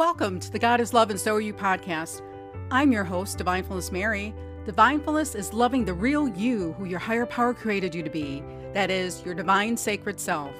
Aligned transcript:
Welcome 0.00 0.40
to 0.40 0.50
the 0.50 0.58
God 0.58 0.80
is 0.80 0.94
Love 0.94 1.10
and 1.10 1.20
So 1.20 1.34
Are 1.34 1.42
You 1.42 1.52
podcast. 1.52 2.22
I'm 2.70 2.90
your 2.90 3.04
host, 3.04 3.36
Divinefulness 3.36 3.92
Mary. 3.92 4.32
Divinefulness 4.64 5.36
is 5.36 5.52
loving 5.52 5.84
the 5.84 5.92
real 5.92 6.26
you 6.26 6.72
who 6.78 6.86
your 6.86 6.98
higher 6.98 7.26
power 7.26 7.52
created 7.52 7.94
you 7.94 8.02
to 8.02 8.08
be. 8.08 8.42
That 8.72 8.90
is, 8.90 9.22
your 9.26 9.34
divine 9.34 9.76
sacred 9.76 10.18
self. 10.18 10.54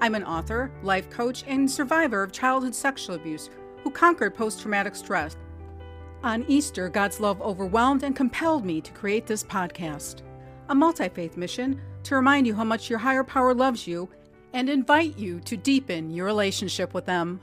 I'm 0.00 0.14
an 0.14 0.22
author, 0.22 0.70
life 0.84 1.10
coach, 1.10 1.42
and 1.48 1.68
survivor 1.68 2.22
of 2.22 2.30
childhood 2.30 2.76
sexual 2.76 3.16
abuse 3.16 3.50
who 3.82 3.90
conquered 3.90 4.36
post 4.36 4.60
traumatic 4.60 4.94
stress. 4.94 5.36
On 6.22 6.44
Easter, 6.46 6.88
God's 6.88 7.18
love 7.18 7.42
overwhelmed 7.42 8.04
and 8.04 8.14
compelled 8.14 8.64
me 8.64 8.80
to 8.80 8.92
create 8.92 9.26
this 9.26 9.42
podcast, 9.42 10.22
a 10.68 10.76
multi 10.76 11.08
faith 11.08 11.36
mission 11.36 11.80
to 12.04 12.14
remind 12.14 12.46
you 12.46 12.54
how 12.54 12.62
much 12.62 12.88
your 12.88 13.00
higher 13.00 13.24
power 13.24 13.52
loves 13.52 13.88
you 13.88 14.08
and 14.52 14.70
invite 14.70 15.18
you 15.18 15.40
to 15.40 15.56
deepen 15.56 16.08
your 16.08 16.26
relationship 16.26 16.94
with 16.94 17.04
them. 17.04 17.40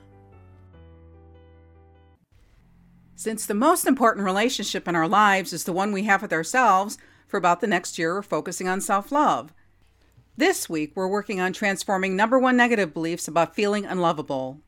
Since 3.16 3.46
the 3.46 3.54
most 3.54 3.86
important 3.86 4.26
relationship 4.26 4.88
in 4.88 4.96
our 4.96 5.08
lives 5.08 5.54
is 5.54 5.64
the 5.64 5.74
one 5.74 5.92
we 5.92 6.04
have 6.04 6.22
with 6.22 6.34
ourselves, 6.34 6.98
for 7.28 7.38
about 7.38 7.62
the 7.62 7.68
next 7.68 7.98
year, 7.98 8.16
we're 8.16 8.22
focusing 8.24 8.68
on 8.68 8.82
self 8.82 9.12
love. 9.12 9.54
This 10.36 10.68
week, 10.68 10.94
we're 10.96 11.08
working 11.08 11.40
on 11.40 11.54
transforming 11.54 12.16
number 12.16 12.40
one 12.40 12.58
negative 12.58 12.92
beliefs 12.92 13.28
about 13.28 13.56
feeling 13.56 13.86
unlovable. 13.86 14.62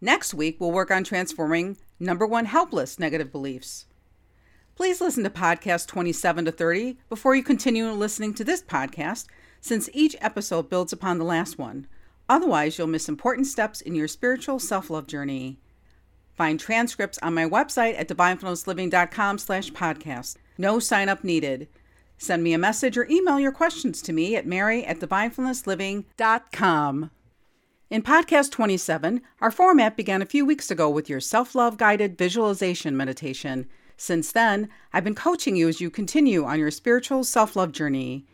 Next 0.00 0.32
week, 0.32 0.56
we'll 0.58 0.72
work 0.72 0.90
on 0.90 1.04
transforming 1.04 1.76
number 2.00 2.26
one 2.26 2.46
helpless 2.46 2.98
negative 2.98 3.30
beliefs. 3.30 3.86
Please 4.76 5.00
listen 5.00 5.22
to 5.22 5.30
podcast 5.30 5.86
27 5.86 6.46
to 6.46 6.52
30 6.52 6.98
before 7.08 7.36
you 7.36 7.42
continue 7.42 7.90
listening 7.90 8.34
to 8.34 8.44
this 8.44 8.62
podcast, 8.62 9.26
since 9.60 9.90
each 9.92 10.16
episode 10.20 10.70
builds 10.70 10.92
upon 10.92 11.18
the 11.18 11.24
last 11.24 11.58
one. 11.58 11.86
Otherwise, 12.28 12.78
you'll 12.78 12.86
miss 12.86 13.08
important 13.08 13.46
steps 13.46 13.82
in 13.82 13.94
your 13.94 14.08
spiritual 14.08 14.58
self 14.58 14.88
love 14.88 15.06
journey. 15.06 15.58
Find 16.34 16.58
transcripts 16.58 17.18
on 17.22 17.34
my 17.34 17.48
website 17.48 17.98
at 17.98 18.08
divinefulnessliving.com 18.08 19.38
slash 19.38 19.70
podcast. 19.70 20.36
No 20.58 20.78
sign 20.78 21.08
up 21.08 21.24
needed. 21.24 21.68
Send 22.18 22.42
me 22.42 22.52
a 22.52 22.58
message 22.58 22.96
or 22.96 23.06
email 23.08 23.40
your 23.40 23.52
questions 23.52 24.02
to 24.02 24.12
me 24.12 24.36
at 24.36 24.46
mary 24.46 24.84
at 24.84 25.00
divinefulnessliving.com. 25.00 27.10
In 27.90 28.02
podcast 28.02 28.50
27, 28.50 29.20
our 29.40 29.50
format 29.50 29.96
began 29.96 30.22
a 30.22 30.26
few 30.26 30.44
weeks 30.44 30.70
ago 30.70 30.90
with 30.90 31.08
your 31.08 31.20
self 31.20 31.54
love 31.54 31.76
guided 31.76 32.18
visualization 32.18 32.96
meditation. 32.96 33.68
Since 33.96 34.32
then, 34.32 34.68
I've 34.92 35.04
been 35.04 35.14
coaching 35.14 35.54
you 35.54 35.68
as 35.68 35.80
you 35.80 35.88
continue 35.90 36.44
on 36.44 36.58
your 36.58 36.72
spiritual 36.72 37.22
self 37.24 37.54
love 37.54 37.70
journey. 37.72 38.26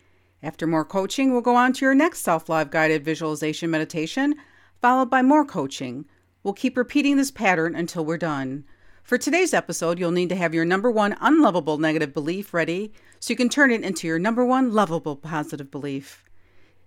After 0.43 0.67
more 0.67 0.87
coaching, 0.87 1.33
we'll 1.33 1.43
go 1.43 1.57
on 1.57 1.75
to 1.75 1.85
your 1.85 1.95
next 1.95 2.21
self 2.21 2.49
love 2.49 2.71
guided 2.71 3.05
visualization 3.05 3.71
meditation, 3.71 4.37
followed 4.81 5.11
by 5.11 5.21
more 5.21 5.45
coaching. 5.45 6.07
We'll 6.43 6.55
keep 6.55 6.77
repeating 6.77 7.17
this 7.17 7.31
pattern 7.31 7.75
until 7.75 8.05
we're 8.05 8.17
done. 8.17 8.65
For 9.03 9.19
today's 9.19 9.53
episode, 9.53 9.99
you'll 9.99 10.11
need 10.11 10.31
to 10.31 10.37
have 10.37 10.55
your 10.55 10.65
number 10.65 10.91
one 10.91 11.15
unlovable 11.21 11.77
negative 11.77 12.15
belief 12.15 12.55
ready 12.55 12.93
so 13.19 13.33
you 13.33 13.37
can 13.37 13.51
turn 13.51 13.71
it 13.71 13.83
into 13.83 14.07
your 14.07 14.19
number 14.19 14.45
one 14.45 14.73
lovable 14.73 15.17
positive 15.17 15.71
belief. 15.71 16.25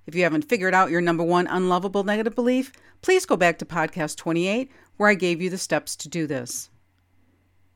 If 0.07 0.15
you 0.15 0.23
haven't 0.23 0.49
figured 0.49 0.73
out 0.73 0.89
your 0.89 1.01
number 1.01 1.23
one 1.23 1.45
unlovable 1.45 2.03
negative 2.03 2.33
belief, 2.33 2.71
please 3.01 3.27
go 3.27 3.37
back 3.37 3.59
to 3.59 3.65
podcast 3.65 4.17
28 4.17 4.71
where 4.97 5.09
I 5.09 5.15
gave 5.15 5.39
you 5.39 5.51
the 5.51 5.57
steps 5.57 5.95
to 5.97 6.09
do 6.09 6.25
this. 6.25 6.71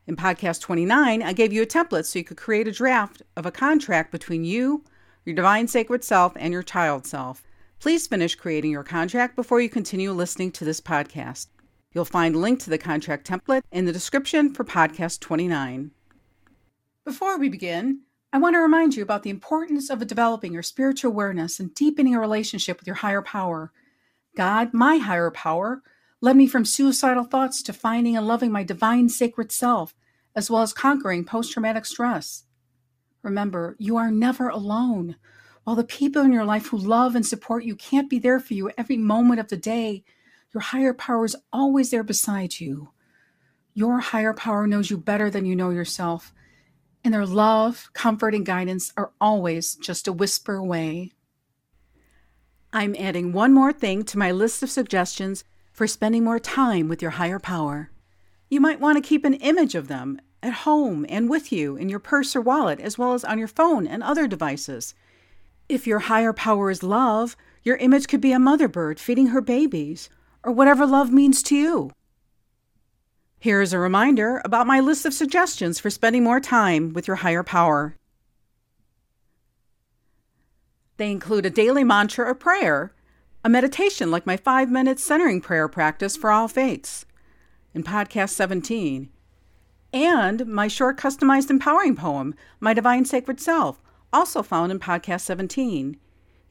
In 0.08 0.16
podcast 0.16 0.60
29, 0.62 1.22
I 1.22 1.32
gave 1.32 1.52
you 1.52 1.62
a 1.62 1.66
template 1.66 2.06
so 2.06 2.18
you 2.18 2.24
could 2.24 2.36
create 2.36 2.66
a 2.66 2.72
draft 2.72 3.22
of 3.36 3.46
a 3.46 3.52
contract 3.52 4.10
between 4.10 4.42
you, 4.42 4.82
your 5.24 5.36
divine 5.36 5.68
sacred 5.68 6.02
self, 6.02 6.32
and 6.36 6.52
your 6.52 6.62
child 6.62 7.06
self. 7.06 7.44
Please 7.78 8.06
finish 8.06 8.34
creating 8.34 8.72
your 8.72 8.82
contract 8.82 9.36
before 9.36 9.60
you 9.60 9.68
continue 9.68 10.10
listening 10.10 10.50
to 10.52 10.64
this 10.64 10.80
podcast. 10.80 11.46
You'll 11.94 12.04
find 12.04 12.34
a 12.34 12.38
link 12.38 12.60
to 12.60 12.70
the 12.70 12.76
contract 12.76 13.26
template 13.26 13.62
in 13.72 13.86
the 13.86 13.92
description 13.92 14.52
for 14.52 14.62
podcast 14.62 15.20
29. 15.20 15.90
Before 17.04 17.38
we 17.38 17.48
begin, 17.48 18.02
I 18.30 18.36
want 18.36 18.54
to 18.56 18.60
remind 18.60 18.94
you 18.94 19.02
about 19.02 19.22
the 19.22 19.30
importance 19.30 19.88
of 19.88 20.06
developing 20.06 20.52
your 20.52 20.62
spiritual 20.62 21.10
awareness 21.10 21.58
and 21.58 21.74
deepening 21.74 22.14
a 22.14 22.20
relationship 22.20 22.78
with 22.78 22.86
your 22.86 22.96
higher 22.96 23.22
power. 23.22 23.72
God, 24.36 24.74
my 24.74 24.98
higher 24.98 25.30
power, 25.30 25.82
led 26.20 26.36
me 26.36 26.46
from 26.46 26.66
suicidal 26.66 27.24
thoughts 27.24 27.62
to 27.62 27.72
finding 27.72 28.18
and 28.18 28.26
loving 28.26 28.52
my 28.52 28.64
divine 28.64 29.08
sacred 29.08 29.50
self, 29.50 29.94
as 30.36 30.50
well 30.50 30.60
as 30.60 30.74
conquering 30.74 31.24
post 31.24 31.52
traumatic 31.52 31.86
stress. 31.86 32.44
Remember, 33.22 33.76
you 33.78 33.96
are 33.96 34.10
never 34.10 34.48
alone. 34.50 35.16
While 35.64 35.76
the 35.76 35.84
people 35.84 36.20
in 36.20 36.34
your 36.34 36.44
life 36.44 36.66
who 36.66 36.76
love 36.76 37.14
and 37.14 37.24
support 37.24 37.64
you 37.64 37.74
can't 37.74 38.10
be 38.10 38.18
there 38.18 38.40
for 38.40 38.52
you 38.52 38.70
every 38.76 38.98
moment 38.98 39.40
of 39.40 39.48
the 39.48 39.56
day, 39.56 40.04
your 40.58 40.62
higher 40.64 40.92
power 40.92 41.24
is 41.24 41.36
always 41.52 41.92
there 41.92 42.02
beside 42.02 42.58
you. 42.58 42.88
Your 43.74 44.00
higher 44.00 44.34
power 44.34 44.66
knows 44.66 44.90
you 44.90 44.98
better 44.98 45.30
than 45.30 45.46
you 45.46 45.54
know 45.54 45.70
yourself, 45.70 46.34
and 47.04 47.14
their 47.14 47.24
love, 47.24 47.88
comfort, 47.92 48.34
and 48.34 48.44
guidance 48.44 48.92
are 48.96 49.12
always 49.20 49.76
just 49.76 50.08
a 50.08 50.12
whisper 50.12 50.56
away. 50.56 51.12
I'm 52.72 52.96
adding 52.98 53.32
one 53.32 53.52
more 53.52 53.72
thing 53.72 54.02
to 54.06 54.18
my 54.18 54.32
list 54.32 54.64
of 54.64 54.68
suggestions 54.68 55.44
for 55.70 55.86
spending 55.86 56.24
more 56.24 56.40
time 56.40 56.88
with 56.88 57.02
your 57.02 57.12
higher 57.12 57.38
power. 57.38 57.92
You 58.50 58.60
might 58.60 58.80
want 58.80 58.96
to 58.96 59.08
keep 59.08 59.24
an 59.24 59.34
image 59.34 59.76
of 59.76 59.86
them 59.86 60.20
at 60.42 60.64
home 60.64 61.06
and 61.08 61.30
with 61.30 61.52
you 61.52 61.76
in 61.76 61.88
your 61.88 62.00
purse 62.00 62.34
or 62.34 62.40
wallet, 62.40 62.80
as 62.80 62.98
well 62.98 63.14
as 63.14 63.22
on 63.22 63.38
your 63.38 63.46
phone 63.46 63.86
and 63.86 64.02
other 64.02 64.26
devices. 64.26 64.92
If 65.68 65.86
your 65.86 66.00
higher 66.00 66.32
power 66.32 66.68
is 66.68 66.82
love, 66.82 67.36
your 67.62 67.76
image 67.76 68.08
could 68.08 68.20
be 68.20 68.32
a 68.32 68.40
mother 68.40 68.66
bird 68.66 68.98
feeding 68.98 69.28
her 69.28 69.40
babies, 69.40 70.10
or 70.44 70.52
whatever 70.52 70.86
love 70.86 71.12
means 71.12 71.42
to 71.44 71.56
you. 71.56 71.90
Here 73.40 73.62
is 73.62 73.72
a 73.72 73.78
reminder 73.78 74.42
about 74.44 74.66
my 74.66 74.80
list 74.80 75.06
of 75.06 75.14
suggestions 75.14 75.78
for 75.78 75.90
spending 75.90 76.24
more 76.24 76.40
time 76.40 76.92
with 76.92 77.06
your 77.06 77.16
higher 77.16 77.44
power. 77.44 77.94
They 80.96 81.10
include 81.10 81.46
a 81.46 81.50
daily 81.50 81.84
mantra 81.84 82.26
or 82.26 82.34
prayer, 82.34 82.92
a 83.44 83.48
meditation 83.48 84.10
like 84.10 84.26
my 84.26 84.36
five 84.36 84.70
minute 84.70 84.98
centering 84.98 85.40
prayer 85.40 85.68
practice 85.68 86.16
for 86.16 86.30
all 86.30 86.48
faiths 86.48 87.06
in 87.72 87.84
podcast 87.84 88.30
17, 88.30 89.08
and 89.92 90.46
my 90.46 90.66
short 90.66 90.98
customized 90.98 91.50
empowering 91.50 91.94
poem, 91.94 92.34
My 92.58 92.74
Divine 92.74 93.04
Sacred 93.04 93.40
Self, 93.40 93.80
also 94.12 94.42
found 94.42 94.72
in 94.72 94.80
podcast 94.80 95.20
17 95.20 95.96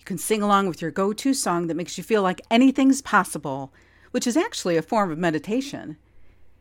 can 0.07 0.17
sing 0.17 0.41
along 0.41 0.67
with 0.67 0.81
your 0.81 0.89
go 0.89 1.11
to 1.11 1.33
song 1.33 1.67
that 1.67 1.75
makes 1.75 1.97
you 1.97 2.03
feel 2.03 2.23
like 2.23 2.41
anything's 2.49 3.01
possible, 3.01 3.73
which 4.11 4.25
is 4.25 4.37
actually 4.37 4.77
a 4.77 4.81
form 4.81 5.11
of 5.11 5.17
meditation. 5.17 5.97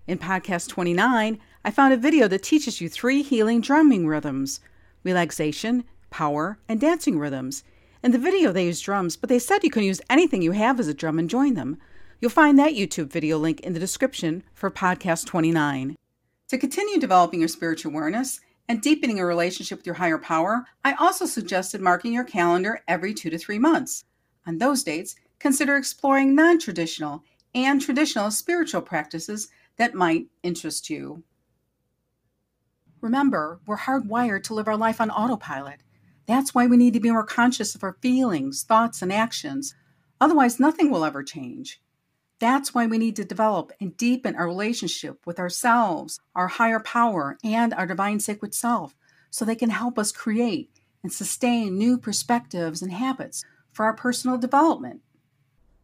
In 0.07 0.19
podcast 0.19 0.69
29, 0.69 1.39
I 1.65 1.71
found 1.71 1.95
a 1.95 1.97
video 1.97 2.27
that 2.29 2.43
teaches 2.43 2.81
you 2.81 2.89
three 2.89 3.23
healing 3.23 3.61
drumming 3.61 4.07
rhythms 4.07 4.61
relaxation, 5.05 5.85
power, 6.11 6.59
and 6.69 6.81
dancing 6.81 7.17
rhythms. 7.19 7.63
In 8.03 8.11
the 8.11 8.19
video, 8.19 8.51
they 8.51 8.67
use 8.67 8.81
drums, 8.81 9.17
but 9.17 9.29
they 9.29 9.39
said 9.39 9.63
you 9.63 9.71
can 9.71 9.85
use 9.85 10.01
anything 10.11 10.43
you 10.43 10.51
have 10.51 10.81
as 10.81 10.89
a 10.89 10.95
drum 10.95 11.17
and 11.17 11.31
join 11.31 11.55
them. 11.55 11.79
You'll 12.21 12.33
find 12.33 12.59
that 12.59 12.75
YouTube 12.75 13.13
video 13.13 13.39
link 13.39 13.61
in 13.61 13.73
the 13.73 13.81
description 13.81 14.43
for 14.53 14.71
podcast 14.71 15.27
29. 15.27 15.97
To 16.49 16.59
continue 16.59 16.99
developing 16.99 17.39
your 17.39 17.49
spiritual 17.49 17.93
awareness, 17.93 18.41
and 18.69 18.83
deepening 18.83 19.21
a 19.21 19.27
relationship 19.27 19.79
with 19.79 19.87
your 19.87 19.95
higher 19.95 20.19
power, 20.19 20.67
I 20.85 20.95
also 20.95 21.27
suggested 21.27 21.81
marking 21.81 22.13
your 22.13 22.25
calendar 22.25 22.83
every 22.89 23.15
two 23.15 23.31
to 23.31 23.39
three 23.39 23.59
months. 23.59 24.05
On 24.47 24.59
those 24.59 24.83
dates, 24.83 25.17
consider 25.39 25.77
exploring 25.77 26.35
non 26.35 26.59
traditional 26.59 27.23
and 27.55 27.81
traditional 27.81 28.31
spiritual 28.31 28.83
practices 28.83 29.49
that 29.77 29.95
might 29.95 30.27
interest 30.43 30.91
you. 30.91 31.23
Remember, 33.01 33.61
we're 33.67 33.79
hardwired 33.79 34.43
to 34.45 34.55
live 34.55 34.69
our 34.69 34.77
life 34.77 35.01
on 35.01 35.11
autopilot. 35.11 35.81
That's 36.27 36.55
why 36.55 36.67
we 36.67 36.77
need 36.77 36.95
to 36.95 37.01
be 37.01 37.11
more 37.11 37.25
conscious 37.25 37.75
of 37.75 37.85
our 37.85 37.97
feelings, 38.03 38.65
thoughts, 38.65 39.01
and 39.01 39.13
actions. 39.13 39.75
Otherwise, 40.21 40.59
nothing 40.59 40.91
will 40.91 41.05
ever 41.05 41.23
change. 41.23 41.81
That's 42.39 42.75
why 42.75 42.87
we 42.87 42.99
need 42.99 43.17
to 43.17 43.25
develop 43.25 43.73
and 43.81 43.97
deepen 43.97 44.37
our 44.37 44.47
relationship 44.47 45.27
with 45.27 45.39
ourselves, 45.39 46.21
our 46.35 46.49
higher 46.49 46.81
power, 46.81 47.39
and 47.43 47.73
our 47.73 47.87
divine 47.87 48.21
sacred 48.21 48.55
self 48.55 48.95
so 49.31 49.45
they 49.45 49.55
can 49.55 49.71
help 49.71 49.99
us 49.99 50.13
create 50.13 50.71
and 51.03 51.13
sustain 51.13 51.79
new 51.79 51.97
perspectives 51.97 52.83
and 52.83 52.93
habits 52.93 53.45
for 53.73 53.85
our 53.87 53.95
personal 53.95 54.37
development. 54.37 55.01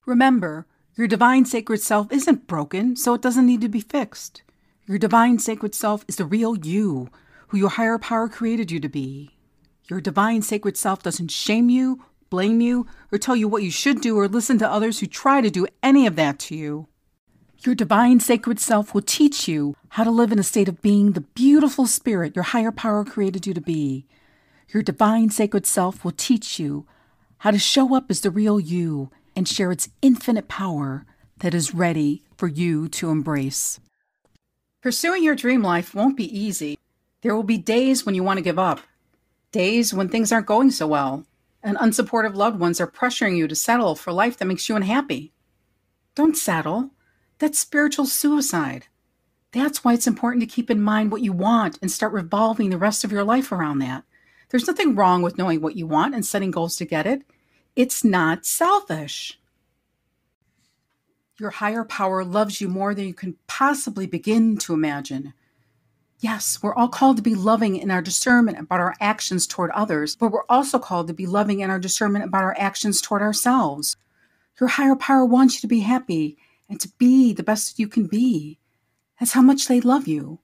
Remember, 0.05 0.67
your 0.95 1.07
divine 1.07 1.47
sacred 1.47 1.81
self 1.81 2.13
isn't 2.13 2.47
broken, 2.47 2.97
so 2.97 3.15
it 3.15 3.23
doesn't 3.23 3.47
need 3.47 3.63
to 3.63 3.69
be 3.69 3.81
fixed. 3.81 4.43
Your 4.87 4.99
divine 4.99 5.39
sacred 5.39 5.75
self 5.75 6.05
is 6.07 6.17
the 6.17 6.25
real 6.25 6.57
you, 6.57 7.09
who 7.49 7.59
your 7.59 7.71
higher 7.71 7.99
power 7.99 8.29
created 8.29 8.71
you 8.71 8.81
to 8.81 8.89
be. 8.89 9.31
Your 9.89 10.01
divine 10.01 10.43
sacred 10.43 10.77
self 10.77 11.03
doesn't 11.03 11.31
shame 11.31 11.71
you 11.71 12.05
blame 12.33 12.63
you, 12.63 12.87
or 13.13 13.19
tell 13.19 13.37
you 13.37 13.47
what 13.47 13.63
you 13.63 13.71
should 13.71 14.01
do, 14.01 14.19
or 14.19 14.27
listen 14.27 14.59
to 14.59 14.69
others 14.69 14.99
who 14.99 15.07
try 15.07 15.43
to 15.43 15.51
do 15.51 15.67
any 15.83 16.07
of 16.07 16.17
that 16.17 16.39
to 16.39 16.57
you. 16.57 16.89
Your 17.59 17.75
divine 17.75 18.21
sacred 18.21 18.59
self 18.59 18.95
will 18.95 19.03
teach 19.03 19.47
you 19.47 19.77
how 19.91 20.05
to 20.05 20.11
live 20.11 20.33
in 20.33 20.39
a 20.39 20.43
state 20.43 20.67
of 20.67 20.81
being 20.81 21.13
the 21.13 21.21
beautiful 21.21 21.87
spirit 21.87 22.35
your 22.35 22.43
higher 22.45 22.73
power 22.73 23.05
created 23.05 23.47
you 23.47 23.53
to 23.53 23.61
be. 23.61 24.07
Your 24.73 24.83
divine 24.83 25.29
sacred 25.29 25.67
self 25.67 26.05
will 26.05 26.15
teach 26.17 26.59
you 26.59 26.87
how 27.39 27.51
to 27.51 27.59
show 27.59 27.95
up 27.95 28.11
as 28.11 28.23
the 28.23 28.31
real 28.31 28.59
you 28.59 29.11
and 29.37 29.47
share 29.47 29.71
its 29.71 29.91
infinite 30.01 30.49
power 30.49 31.05
that 31.41 31.53
is 31.53 31.75
ready 31.75 32.23
for 32.35 32.49
you 32.49 32.89
to 32.89 33.11
embrace. 33.11 33.79
Pursuing 34.81 35.23
your 35.23 35.35
dream 35.35 35.61
life 35.61 35.95
won't 35.95 36.17
be 36.17 36.37
easy. 36.37 36.79
There 37.21 37.37
will 37.37 37.43
be 37.43 37.59
days 37.59 38.07
when 38.07 38.15
you 38.15 38.23
want 38.23 38.39
to 38.39 38.43
give 38.43 38.59
up, 38.59 38.81
days 39.53 39.93
when 39.93 40.09
things 40.09 40.33
aren't 40.33 40.47
going 40.47 40.71
so 40.71 40.87
well, 40.87 41.27
and 41.63 41.77
unsupportive 41.79 42.35
loved 42.35 42.59
ones 42.59 42.81
are 42.81 42.87
pressuring 42.87 43.37
you 43.37 43.47
to 43.47 43.55
settle 43.55 43.95
for 43.95 44.13
life 44.13 44.37
that 44.37 44.47
makes 44.47 44.69
you 44.69 44.77
unhappy. 44.77 45.33
Don't 46.15 46.37
settle. 46.37 46.91
That's 47.39 47.59
spiritual 47.59 48.07
suicide. 48.07 48.87
That's 49.53 49.85
why 49.85 49.93
it's 49.93 50.07
important 50.07 50.41
to 50.43 50.55
keep 50.55 50.71
in 50.71 50.81
mind 50.81 51.13
what 51.13 51.23
you 51.23 51.33
want 51.33 51.79
and 51.83 51.91
start 51.91 52.13
revolving 52.13 52.71
the 52.71 52.79
rest 52.79 53.05
of 53.05 53.13
your 53.13 53.25
life 53.25 53.53
around 53.53 53.79
that. 53.81 54.05
There's 54.49 54.67
nothing 54.67 54.95
wrong 54.95 55.23
with 55.23 55.39
knowing 55.39 55.61
what 55.61 55.77
you 55.77 55.87
want 55.87 56.15
and 56.15 56.25
setting 56.25 56.51
goals 56.51 56.77
to 56.77 56.85
get 56.85 57.07
it. 57.07 57.23
It's 57.77 58.05
not 58.05 58.45
selfish. 58.45 59.39
Your 61.39 61.51
higher 61.51 61.85
power 61.85 62.25
loves 62.25 62.61
you 62.61 62.69
more 62.69 62.95
than 62.95 63.07
you 63.07 63.15
can 63.15 63.37
possibly 63.47 64.07
begin 64.07 64.59
to 64.59 64.75
imagine. 64.75 65.33
Yes, 66.23 66.61
we're 66.63 66.75
all 66.77 66.87
called 66.87 67.17
to 67.17 67.23
be 67.23 67.35
loving 67.35 67.75
in 67.75 67.91
our 67.91 68.01
discernment 68.01 68.57
about 68.57 68.79
our 68.79 68.95
actions 69.01 69.45
toward 69.45 69.73
others, 69.73 70.15
but 70.15 70.31
we're 70.31 70.47
also 70.49 70.79
called 70.79 71.09
to 71.09 71.13
be 71.13 71.27
loving 71.27 71.59
in 71.59 71.69
our 71.69 71.81
discernment 71.81 72.25
about 72.25 72.45
our 72.45 72.55
actions 72.57 73.01
toward 73.01 73.23
ourselves. 73.23 73.97
Your 74.61 74.69
higher 74.69 74.95
power 74.95 75.25
wants 75.27 75.57
you 75.57 75.61
to 75.63 75.67
be 75.67 75.81
happy 75.81 76.39
and 76.69 76.79
to 76.81 76.89
be 76.97 77.33
the 77.33 77.43
best 77.43 77.81
you 77.81 77.89
can 77.89 78.07
be. 78.07 78.61
That's 79.19 79.33
how 79.33 79.43
much 79.43 79.67
they 79.67 79.81
love 79.81 80.07
you. 80.07 80.39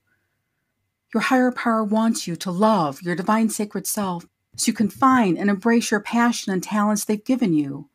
Your 1.15 1.21
higher 1.21 1.53
power 1.53 1.85
wants 1.85 2.27
you 2.27 2.35
to 2.35 2.51
love 2.51 3.01
your 3.03 3.15
divine 3.15 3.49
sacred 3.49 3.87
self 3.87 4.27
so 4.57 4.67
you 4.67 4.73
can 4.73 4.91
find 4.91 5.39
and 5.39 5.49
embrace 5.49 5.93
your 5.93 6.01
passion 6.01 6.53
and 6.53 6.61
talents 6.61 7.05
they've 7.05 7.25
given 7.25 7.55
you. 7.55 7.89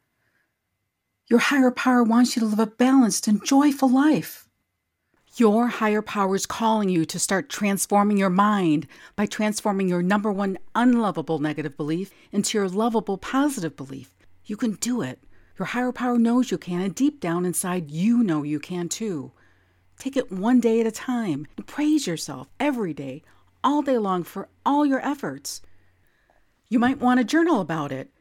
Your 1.27 1.39
higher 1.39 1.69
power 1.69 2.01
wants 2.01 2.37
you 2.37 2.39
to 2.39 2.45
live 2.45 2.59
a 2.59 2.65
balanced 2.65 3.27
and 3.27 3.43
joyful 3.43 3.89
life. 3.89 4.42
Your 5.35 5.65
higher 5.65 6.03
power 6.03 6.35
is 6.35 6.45
calling 6.45 6.89
you 6.89 7.05
to 7.05 7.17
start 7.17 7.49
transforming 7.49 8.17
your 8.17 8.29
mind 8.29 8.85
by 9.15 9.25
transforming 9.25 9.89
your 9.89 10.03
number 10.03 10.31
one 10.31 10.59
unlovable 10.75 11.39
negative 11.39 11.75
belief 11.75 12.11
into 12.31 12.59
your 12.59 12.69
lovable 12.69 13.17
positive 13.17 13.75
belief. 13.75 14.13
You 14.45 14.57
can 14.57 14.73
do 14.73 15.01
it. 15.01 15.17
Your 15.57 15.65
higher 15.65 15.91
power 15.91 16.19
knows 16.19 16.51
you 16.51 16.59
can, 16.59 16.81
and 16.81 16.93
deep 16.93 17.19
down 17.19 17.47
inside, 17.47 17.89
you 17.89 18.21
know 18.21 18.43
you 18.43 18.59
can 18.59 18.89
too. 18.89 19.31
Take 19.97 20.15
it 20.15 20.31
one 20.31 20.59
day 20.59 20.79
at 20.81 20.85
a 20.85 20.91
time 20.91 21.47
and 21.57 21.65
praise 21.65 22.05
yourself 22.05 22.47
every 22.59 22.93
day, 22.93 23.23
all 23.63 23.81
day 23.81 23.97
long 23.97 24.23
for 24.23 24.49
all 24.63 24.85
your 24.85 25.03
efforts. 25.03 25.63
You 26.69 26.77
might 26.77 26.99
want 26.99 27.19
to 27.19 27.23
journal 27.23 27.59
about 27.59 27.91
it 27.91 28.11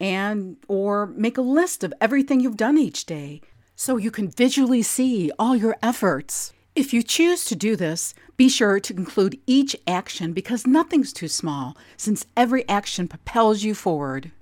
and 0.00 0.56
or 0.66 1.06
make 1.06 1.38
a 1.38 1.42
list 1.42 1.84
of 1.84 1.94
everything 2.00 2.40
you've 2.40 2.56
done 2.56 2.78
each 2.78 3.06
day 3.06 3.42
so 3.80 3.96
you 3.96 4.10
can 4.10 4.28
visually 4.28 4.82
see 4.82 5.30
all 5.38 5.54
your 5.54 5.76
efforts. 5.84 6.52
If 6.74 6.92
you 6.92 7.00
choose 7.00 7.44
to 7.44 7.54
do 7.54 7.76
this, 7.76 8.12
be 8.36 8.48
sure 8.48 8.80
to 8.80 8.96
include 8.96 9.38
each 9.46 9.76
action 9.86 10.32
because 10.32 10.66
nothing's 10.66 11.12
too 11.12 11.28
small, 11.28 11.76
since 11.96 12.26
every 12.36 12.68
action 12.68 13.06
propels 13.06 13.62
you 13.62 13.76
forward. 13.76 14.32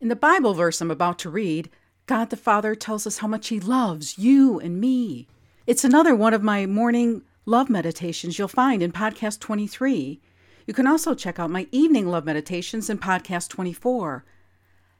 In 0.00 0.06
the 0.06 0.14
Bible 0.14 0.54
verse 0.54 0.80
I'm 0.80 0.92
about 0.92 1.18
to 1.20 1.30
read, 1.30 1.68
God 2.06 2.30
the 2.30 2.36
Father 2.36 2.76
tells 2.76 3.08
us 3.08 3.18
how 3.18 3.26
much 3.26 3.48
He 3.48 3.58
loves 3.58 4.18
you 4.18 4.60
and 4.60 4.80
me. 4.80 5.26
It's 5.66 5.82
another 5.82 6.14
one 6.14 6.32
of 6.32 6.44
my 6.44 6.64
morning 6.64 7.22
love 7.44 7.68
meditations 7.68 8.38
you'll 8.38 8.46
find 8.46 8.84
in 8.84 8.92
podcast 8.92 9.40
23. 9.40 10.20
You 10.64 10.74
can 10.74 10.86
also 10.86 11.12
check 11.12 11.40
out 11.40 11.50
my 11.50 11.66
evening 11.72 12.06
love 12.06 12.24
meditations 12.24 12.88
in 12.88 12.98
podcast 12.98 13.48
24. 13.48 14.24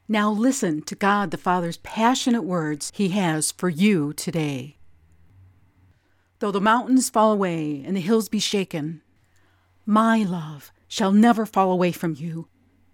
Now 0.08 0.30
listen 0.30 0.82
to 0.82 0.94
God 0.94 1.32
the 1.32 1.36
Father's 1.36 1.78
passionate 1.78 2.42
words 2.42 2.92
He 2.94 3.08
has 3.08 3.50
for 3.50 3.68
you 3.68 4.12
today. 4.12 4.76
Though 6.38 6.52
the 6.52 6.60
mountains 6.60 7.10
fall 7.10 7.32
away 7.32 7.82
and 7.84 7.96
the 7.96 8.00
hills 8.00 8.28
be 8.28 8.38
shaken, 8.38 9.02
my 9.84 10.22
love 10.22 10.70
shall 10.86 11.10
never 11.10 11.44
fall 11.44 11.72
away 11.72 11.90
from 11.90 12.14
you, 12.14 12.46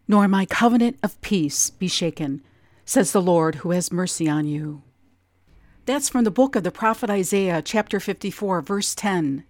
nor 0.09 0.27
my 0.27 0.47
covenant 0.47 0.99
of 1.03 1.21
peace 1.21 1.69
be 1.69 1.89
shaken, 1.89 2.43
says 2.87 3.13
the 3.13 3.21
Lord 3.21 3.57
who 3.57 3.73
has 3.73 3.93
mercy 3.93 4.29
on 4.29 4.47
you. 4.47 4.83
That's 5.85 6.09
from 6.09 6.25
the 6.25 6.31
book 6.31 6.57
of 6.57 6.63
the 6.63 6.71
prophet 6.71 7.11
Isaiah, 7.11 7.61
chapter 7.61 8.01
54, 8.01 8.63
verse 8.63 8.95
10. 8.95 9.45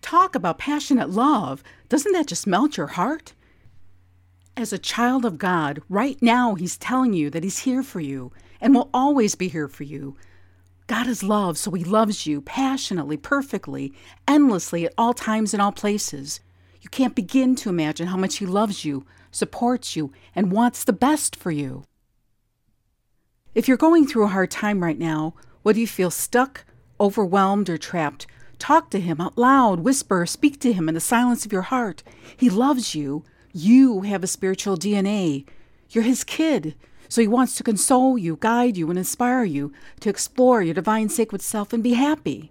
Talk 0.00 0.34
about 0.34 0.58
passionate 0.58 1.10
love. 1.10 1.62
Doesn't 1.88 2.12
that 2.12 2.28
just 2.28 2.46
melt 2.46 2.76
your 2.76 2.88
heart? 2.88 3.34
As 4.56 4.72
a 4.72 4.78
child 4.78 5.24
of 5.24 5.36
God, 5.36 5.82
right 5.88 6.16
now, 6.22 6.54
He's 6.54 6.76
telling 6.76 7.12
you 7.12 7.28
that 7.30 7.42
He's 7.42 7.60
here 7.60 7.82
for 7.82 7.98
you 7.98 8.30
and 8.60 8.72
will 8.72 8.88
always 8.94 9.34
be 9.34 9.48
here 9.48 9.66
for 9.66 9.82
you. 9.82 10.16
God 10.86 11.08
is 11.08 11.24
love, 11.24 11.58
so 11.58 11.72
He 11.72 11.82
loves 11.82 12.24
you 12.24 12.40
passionately, 12.40 13.16
perfectly, 13.16 13.92
endlessly 14.28 14.86
at 14.86 14.94
all 14.96 15.12
times 15.12 15.54
and 15.54 15.60
all 15.60 15.72
places. 15.72 16.38
You 16.80 16.88
can't 16.88 17.16
begin 17.16 17.56
to 17.56 17.68
imagine 17.68 18.06
how 18.06 18.16
much 18.16 18.36
He 18.36 18.46
loves 18.46 18.84
you, 18.84 19.04
supports 19.32 19.96
you, 19.96 20.12
and 20.36 20.52
wants 20.52 20.84
the 20.84 20.92
best 20.92 21.34
for 21.34 21.50
you. 21.50 21.82
If 23.56 23.66
you're 23.66 23.76
going 23.76 24.06
through 24.06 24.24
a 24.24 24.28
hard 24.28 24.52
time 24.52 24.84
right 24.84 24.98
now, 24.98 25.34
whether 25.62 25.80
you 25.80 25.88
feel 25.88 26.12
stuck, 26.12 26.64
overwhelmed, 27.00 27.68
or 27.68 27.78
trapped, 27.78 28.28
talk 28.60 28.90
to 28.90 29.00
Him 29.00 29.20
out 29.20 29.36
loud, 29.36 29.80
whisper, 29.80 30.26
speak 30.26 30.60
to 30.60 30.72
Him 30.72 30.88
in 30.88 30.94
the 30.94 31.00
silence 31.00 31.44
of 31.44 31.52
your 31.52 31.62
heart. 31.62 32.04
He 32.36 32.48
loves 32.48 32.94
you. 32.94 33.24
You 33.56 34.00
have 34.00 34.24
a 34.24 34.26
spiritual 34.26 34.76
DNA. 34.76 35.46
You're 35.90 36.02
his 36.02 36.24
kid. 36.24 36.74
So 37.08 37.20
he 37.20 37.28
wants 37.28 37.54
to 37.54 37.62
console 37.62 38.18
you, 38.18 38.36
guide 38.40 38.76
you, 38.76 38.90
and 38.90 38.98
inspire 38.98 39.44
you 39.44 39.72
to 40.00 40.10
explore 40.10 40.60
your 40.60 40.74
divine 40.74 41.08
sacred 41.08 41.40
self 41.40 41.72
and 41.72 41.80
be 41.80 41.92
happy. 41.92 42.50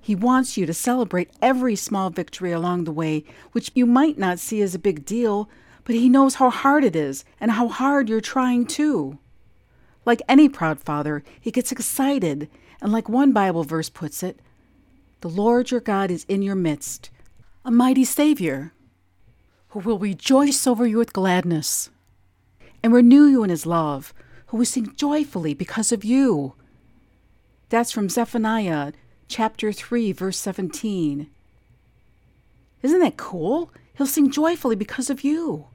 He 0.00 0.14
wants 0.14 0.56
you 0.56 0.66
to 0.66 0.72
celebrate 0.72 1.32
every 1.42 1.74
small 1.74 2.10
victory 2.10 2.52
along 2.52 2.84
the 2.84 2.92
way, 2.92 3.24
which 3.50 3.72
you 3.74 3.86
might 3.86 4.16
not 4.16 4.38
see 4.38 4.62
as 4.62 4.72
a 4.72 4.78
big 4.78 5.04
deal, 5.04 5.50
but 5.82 5.96
he 5.96 6.08
knows 6.08 6.36
how 6.36 6.48
hard 6.48 6.84
it 6.84 6.94
is 6.94 7.24
and 7.40 7.50
how 7.50 7.66
hard 7.66 8.08
you're 8.08 8.20
trying 8.20 8.66
too. 8.66 9.18
Like 10.04 10.22
any 10.28 10.48
proud 10.48 10.78
father, 10.78 11.24
he 11.40 11.50
gets 11.50 11.72
excited, 11.72 12.48
and 12.80 12.92
like 12.92 13.08
one 13.08 13.32
Bible 13.32 13.64
verse 13.64 13.90
puts 13.90 14.22
it, 14.22 14.38
the 15.22 15.28
Lord 15.28 15.72
your 15.72 15.80
God 15.80 16.12
is 16.12 16.24
in 16.28 16.42
your 16.42 16.54
midst, 16.54 17.10
a 17.64 17.72
mighty 17.72 18.04
Savior 18.04 18.72
who 19.70 19.80
will 19.80 19.98
rejoice 19.98 20.66
over 20.66 20.86
you 20.86 20.98
with 20.98 21.12
gladness 21.12 21.90
and 22.82 22.92
renew 22.92 23.26
you 23.26 23.42
in 23.44 23.50
his 23.50 23.66
love, 23.66 24.14
who 24.46 24.56
will 24.56 24.64
sing 24.64 24.94
joyfully 24.96 25.54
because 25.54 25.92
of 25.92 26.04
you. 26.04 26.54
That's 27.68 27.92
from 27.92 28.08
Zephaniah 28.08 28.92
chapter 29.28 29.72
3, 29.72 30.12
verse 30.12 30.38
17. 30.38 31.28
Isn't 32.82 33.00
that 33.00 33.16
cool? 33.16 33.70
He'll 33.94 34.06
sing 34.06 34.30
joyfully 34.30 34.76
because 34.76 35.10
of 35.10 35.22
you. 35.22 35.66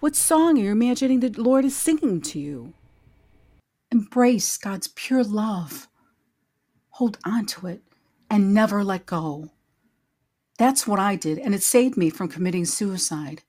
What 0.00 0.16
song 0.16 0.58
are 0.58 0.62
you 0.62 0.72
imagining 0.72 1.20
the 1.20 1.28
Lord 1.28 1.64
is 1.64 1.76
singing 1.76 2.20
to 2.22 2.38
you? 2.40 2.72
Embrace 3.92 4.56
God's 4.56 4.88
pure 4.88 5.22
love. 5.22 5.88
Hold 6.90 7.18
on 7.24 7.46
to 7.46 7.66
it 7.66 7.82
and 8.30 8.54
never 8.54 8.82
let 8.82 9.06
go. 9.06 9.50
That's 10.60 10.86
what 10.86 10.98
I 11.00 11.16
did, 11.16 11.38
and 11.38 11.54
it 11.54 11.62
saved 11.62 11.96
me 11.96 12.10
from 12.10 12.28
committing 12.28 12.66
suicide. 12.66 13.42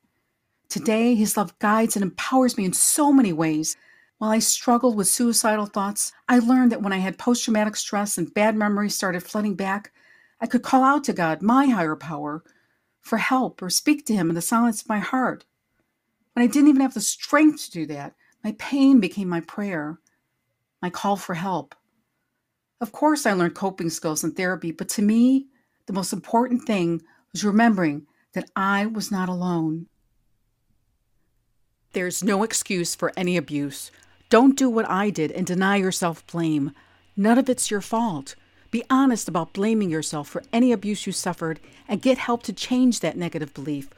Today, 0.69 1.13
His 1.13 1.35
love 1.35 1.59
guides 1.59 1.97
and 1.97 2.03
empowers 2.03 2.57
me 2.57 2.63
in 2.63 2.71
so 2.71 3.11
many 3.11 3.33
ways. 3.33 3.75
While 4.17 4.31
I 4.31 4.39
struggled 4.39 4.95
with 4.95 5.09
suicidal 5.09 5.65
thoughts, 5.65 6.13
I 6.29 6.39
learned 6.39 6.71
that 6.71 6.81
when 6.81 6.93
I 6.93 6.99
had 6.99 7.17
post 7.17 7.43
traumatic 7.43 7.75
stress 7.75 8.17
and 8.17 8.33
bad 8.33 8.55
memories 8.55 8.95
started 8.95 9.23
flooding 9.23 9.55
back, 9.55 9.91
I 10.39 10.47
could 10.47 10.63
call 10.63 10.83
out 10.83 11.03
to 11.03 11.11
God, 11.11 11.41
my 11.41 11.65
higher 11.65 11.97
power, 11.97 12.45
for 13.01 13.17
help 13.17 13.61
or 13.61 13.69
speak 13.69 14.05
to 14.05 14.15
Him 14.15 14.29
in 14.29 14.35
the 14.35 14.41
silence 14.41 14.81
of 14.81 14.87
my 14.87 14.99
heart. 14.99 15.43
When 16.31 16.45
I 16.45 16.47
didn't 16.47 16.69
even 16.69 16.81
have 16.81 16.93
the 16.93 17.01
strength 17.01 17.65
to 17.65 17.71
do 17.71 17.85
that, 17.87 18.15
my 18.41 18.55
pain 18.57 19.01
became 19.01 19.27
my 19.27 19.41
prayer, 19.41 19.99
my 20.81 20.89
call 20.89 21.17
for 21.17 21.33
help. 21.33 21.75
Of 22.79 22.93
course, 22.93 23.25
I 23.25 23.33
learned 23.33 23.55
coping 23.55 23.89
skills 23.89 24.23
in 24.23 24.31
therapy, 24.31 24.71
but 24.71 24.87
to 24.87 25.01
me, 25.01 25.47
the 25.91 25.95
most 25.95 26.13
important 26.13 26.63
thing 26.63 27.01
was 27.33 27.43
remembering 27.43 28.07
that 28.31 28.49
I 28.55 28.85
was 28.85 29.11
not 29.11 29.27
alone. 29.27 29.87
There's 31.91 32.23
no 32.23 32.43
excuse 32.43 32.95
for 32.95 33.11
any 33.17 33.35
abuse. 33.35 33.91
Don't 34.29 34.57
do 34.57 34.69
what 34.69 34.89
I 34.89 35.09
did 35.09 35.33
and 35.33 35.45
deny 35.45 35.75
yourself 35.75 36.25
blame. 36.27 36.71
None 37.17 37.37
of 37.37 37.49
it's 37.49 37.69
your 37.69 37.81
fault. 37.81 38.35
Be 38.71 38.85
honest 38.89 39.27
about 39.27 39.51
blaming 39.51 39.89
yourself 39.89 40.29
for 40.29 40.43
any 40.53 40.71
abuse 40.71 41.05
you 41.05 41.11
suffered 41.11 41.59
and 41.89 42.01
get 42.01 42.17
help 42.17 42.43
to 42.43 42.53
change 42.53 43.01
that 43.01 43.17
negative 43.17 43.53
belief. 43.53 43.89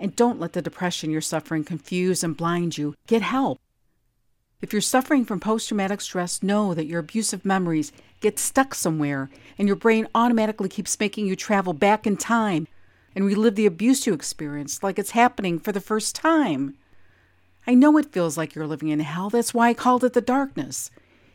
And 0.00 0.16
don't 0.16 0.40
let 0.40 0.52
the 0.52 0.62
depression 0.62 1.12
you're 1.12 1.20
suffering 1.20 1.62
confuse 1.62 2.24
and 2.24 2.36
blind 2.36 2.76
you. 2.76 2.96
Get 3.06 3.22
help. 3.22 3.60
If 4.62 4.72
you're 4.72 4.80
suffering 4.80 5.26
from 5.26 5.38
post 5.38 5.68
traumatic 5.68 6.00
stress, 6.00 6.42
know 6.42 6.72
that 6.72 6.86
your 6.86 7.00
abusive 7.00 7.44
memories 7.44 7.92
get 8.20 8.38
stuck 8.38 8.74
somewhere 8.74 9.28
and 9.58 9.68
your 9.68 9.76
brain 9.76 10.08
automatically 10.14 10.70
keeps 10.70 10.98
making 10.98 11.26
you 11.26 11.36
travel 11.36 11.74
back 11.74 12.06
in 12.06 12.16
time 12.16 12.66
and 13.14 13.26
relive 13.26 13.54
the 13.54 13.66
abuse 13.66 14.06
you 14.06 14.14
experienced 14.14 14.82
like 14.82 14.98
it's 14.98 15.10
happening 15.10 15.58
for 15.58 15.72
the 15.72 15.80
first 15.80 16.14
time. 16.14 16.74
I 17.66 17.74
know 17.74 17.98
it 17.98 18.12
feels 18.12 18.38
like 18.38 18.54
you're 18.54 18.66
living 18.66 18.88
in 18.88 19.00
hell. 19.00 19.28
That's 19.28 19.52
why 19.52 19.68
I 19.68 19.74
called 19.74 20.04
it 20.04 20.14
the 20.14 20.22
darkness. 20.22 20.90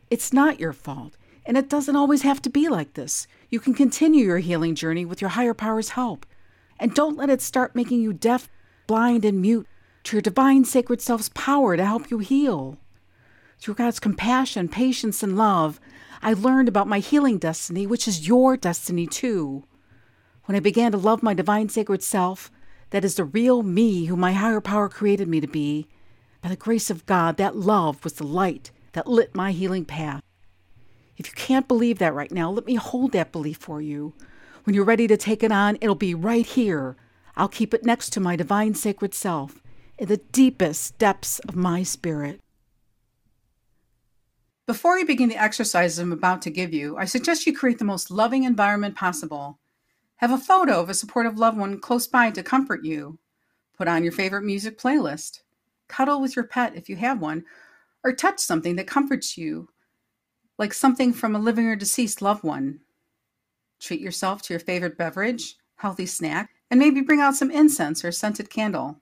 It's 0.09 0.33
not 0.33 0.59
your 0.59 0.73
fault. 0.73 1.15
And 1.45 1.57
it 1.57 1.69
doesn't 1.69 1.95
always 1.95 2.23
have 2.23 2.41
to 2.43 2.49
be 2.49 2.69
like 2.69 2.93
this. 2.93 3.27
You 3.49 3.59
can 3.59 3.75
continue 3.75 4.25
your 4.25 4.39
healing 4.39 4.73
journey 4.73 5.05
with 5.05 5.21
your 5.21 5.31
higher 5.31 5.53
power's 5.53 5.89
help. 5.89 6.25
And 6.79 6.95
don't 6.95 7.17
let 7.17 7.29
it 7.29 7.41
start 7.41 7.75
making 7.75 8.01
you 8.01 8.13
deaf, 8.13 8.49
blind, 8.87 9.25
and 9.25 9.41
mute 9.41 9.67
to 10.05 10.15
your 10.15 10.21
divine 10.21 10.65
sacred 10.65 11.01
self's 11.01 11.29
power 11.29 11.77
to 11.77 11.85
help 11.85 12.09
you 12.09 12.17
heal. 12.17 12.79
Through 13.61 13.75
God's 13.75 13.99
compassion, 13.99 14.69
patience, 14.69 15.21
and 15.21 15.37
love, 15.37 15.79
I 16.23 16.33
learned 16.33 16.67
about 16.67 16.87
my 16.87 16.97
healing 16.97 17.37
destiny, 17.37 17.85
which 17.85 18.07
is 18.07 18.27
your 18.27 18.57
destiny 18.57 19.05
too. 19.05 19.65
When 20.45 20.55
I 20.55 20.59
began 20.59 20.91
to 20.93 20.97
love 20.97 21.21
my 21.21 21.35
divine 21.35 21.69
sacred 21.69 22.01
self, 22.01 22.49
that 22.89 23.05
is 23.05 23.15
the 23.15 23.23
real 23.23 23.61
me 23.61 24.05
who 24.05 24.15
my 24.15 24.33
higher 24.33 24.61
power 24.61 24.89
created 24.89 25.27
me 25.27 25.39
to 25.41 25.47
be, 25.47 25.87
by 26.41 26.49
the 26.49 26.55
grace 26.55 26.89
of 26.89 27.05
God, 27.05 27.37
that 27.37 27.55
love 27.55 28.03
was 28.03 28.13
the 28.13 28.25
light 28.25 28.71
that 28.93 29.05
lit 29.05 29.35
my 29.35 29.51
healing 29.51 29.85
path. 29.85 30.23
If 31.17 31.27
you 31.27 31.33
can't 31.35 31.67
believe 31.67 31.99
that 31.99 32.15
right 32.15 32.31
now, 32.31 32.49
let 32.49 32.65
me 32.65 32.75
hold 32.75 33.11
that 33.11 33.31
belief 33.31 33.57
for 33.57 33.79
you. 33.79 34.13
When 34.63 34.73
you're 34.73 34.83
ready 34.83 35.05
to 35.05 35.17
take 35.17 35.43
it 35.43 35.51
on, 35.51 35.77
it'll 35.81 35.93
be 35.93 36.15
right 36.15 36.47
here. 36.47 36.95
I'll 37.37 37.47
keep 37.47 37.75
it 37.75 37.85
next 37.85 38.09
to 38.13 38.19
my 38.19 38.35
divine 38.35 38.73
sacred 38.73 39.13
self 39.13 39.61
in 39.99 40.07
the 40.07 40.17
deepest 40.17 40.97
depths 40.97 41.37
of 41.47 41.55
my 41.55 41.83
spirit. 41.83 42.39
Before 44.71 44.97
you 44.97 45.05
begin 45.05 45.27
the 45.27 45.35
exercises 45.35 45.99
I'm 45.99 46.13
about 46.13 46.41
to 46.43 46.49
give 46.49 46.73
you, 46.73 46.95
I 46.95 47.03
suggest 47.03 47.45
you 47.45 47.53
create 47.53 47.77
the 47.77 47.83
most 47.83 48.09
loving 48.09 48.45
environment 48.45 48.95
possible. 48.95 49.59
Have 50.15 50.31
a 50.31 50.37
photo 50.37 50.79
of 50.79 50.89
a 50.89 50.93
supportive 50.93 51.37
loved 51.37 51.57
one 51.57 51.77
close 51.77 52.07
by 52.07 52.31
to 52.31 52.41
comfort 52.41 52.85
you. 52.85 53.19
Put 53.77 53.89
on 53.89 54.01
your 54.01 54.13
favorite 54.13 54.45
music 54.45 54.79
playlist. 54.79 55.41
Cuddle 55.89 56.21
with 56.21 56.37
your 56.37 56.45
pet 56.45 56.73
if 56.73 56.87
you 56.87 56.95
have 56.95 57.19
one, 57.19 57.43
or 58.05 58.13
touch 58.13 58.39
something 58.39 58.77
that 58.77 58.87
comforts 58.87 59.37
you, 59.37 59.67
like 60.57 60.73
something 60.73 61.11
from 61.11 61.35
a 61.35 61.39
living 61.39 61.67
or 61.67 61.75
deceased 61.75 62.21
loved 62.21 62.45
one. 62.45 62.79
Treat 63.81 63.99
yourself 63.99 64.41
to 64.43 64.53
your 64.53 64.61
favorite 64.61 64.97
beverage, 64.97 65.57
healthy 65.75 66.05
snack, 66.05 66.49
and 66.69 66.79
maybe 66.79 67.01
bring 67.01 67.19
out 67.19 67.35
some 67.35 67.51
incense 67.51 68.05
or 68.05 68.11
scented 68.13 68.49
candle. 68.49 69.00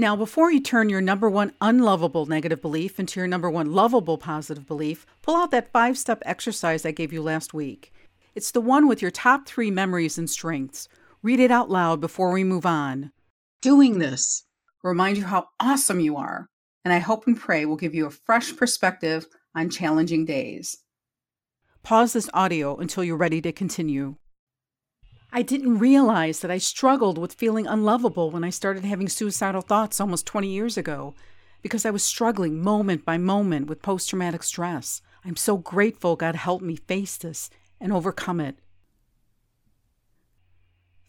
Now, 0.00 0.16
before 0.16 0.50
you 0.50 0.60
turn 0.60 0.88
your 0.88 1.02
number 1.02 1.28
one 1.28 1.52
unlovable 1.60 2.24
negative 2.24 2.62
belief 2.62 2.98
into 2.98 3.20
your 3.20 3.26
number 3.26 3.50
one 3.50 3.70
lovable 3.74 4.16
positive 4.16 4.66
belief, 4.66 5.04
pull 5.20 5.36
out 5.36 5.50
that 5.50 5.72
five 5.72 5.98
step 5.98 6.22
exercise 6.24 6.86
I 6.86 6.90
gave 6.90 7.12
you 7.12 7.20
last 7.20 7.52
week. 7.52 7.92
It's 8.34 8.50
the 8.50 8.62
one 8.62 8.88
with 8.88 9.02
your 9.02 9.10
top 9.10 9.46
three 9.46 9.70
memories 9.70 10.16
and 10.16 10.30
strengths. 10.30 10.88
Read 11.22 11.38
it 11.38 11.50
out 11.50 11.68
loud 11.68 12.00
before 12.00 12.32
we 12.32 12.44
move 12.44 12.64
on. 12.64 13.12
Doing 13.60 13.98
this 13.98 14.46
remind 14.82 15.18
you 15.18 15.24
how 15.24 15.48
awesome 15.60 16.00
you 16.00 16.16
are, 16.16 16.48
and 16.82 16.94
I 16.94 16.98
hope 16.98 17.26
and 17.26 17.38
pray 17.38 17.66
will 17.66 17.76
give 17.76 17.94
you 17.94 18.06
a 18.06 18.10
fresh 18.10 18.56
perspective 18.56 19.26
on 19.54 19.68
challenging 19.68 20.24
days. 20.24 20.78
Pause 21.82 22.14
this 22.14 22.30
audio 22.32 22.74
until 22.74 23.04
you're 23.04 23.18
ready 23.18 23.42
to 23.42 23.52
continue. 23.52 24.16
I 25.32 25.42
didn't 25.42 25.78
realize 25.78 26.40
that 26.40 26.50
I 26.50 26.58
struggled 26.58 27.16
with 27.16 27.34
feeling 27.34 27.66
unlovable 27.66 28.30
when 28.30 28.42
I 28.42 28.50
started 28.50 28.84
having 28.84 29.08
suicidal 29.08 29.62
thoughts 29.62 30.00
almost 30.00 30.26
20 30.26 30.48
years 30.48 30.76
ago 30.76 31.14
because 31.62 31.86
I 31.86 31.90
was 31.90 32.02
struggling 32.02 32.60
moment 32.60 33.04
by 33.04 33.16
moment 33.16 33.68
with 33.68 33.82
post 33.82 34.08
traumatic 34.08 34.42
stress. 34.42 35.02
I'm 35.24 35.36
so 35.36 35.56
grateful 35.56 36.16
God 36.16 36.34
helped 36.34 36.64
me 36.64 36.76
face 36.76 37.16
this 37.16 37.48
and 37.80 37.92
overcome 37.92 38.40
it. 38.40 38.58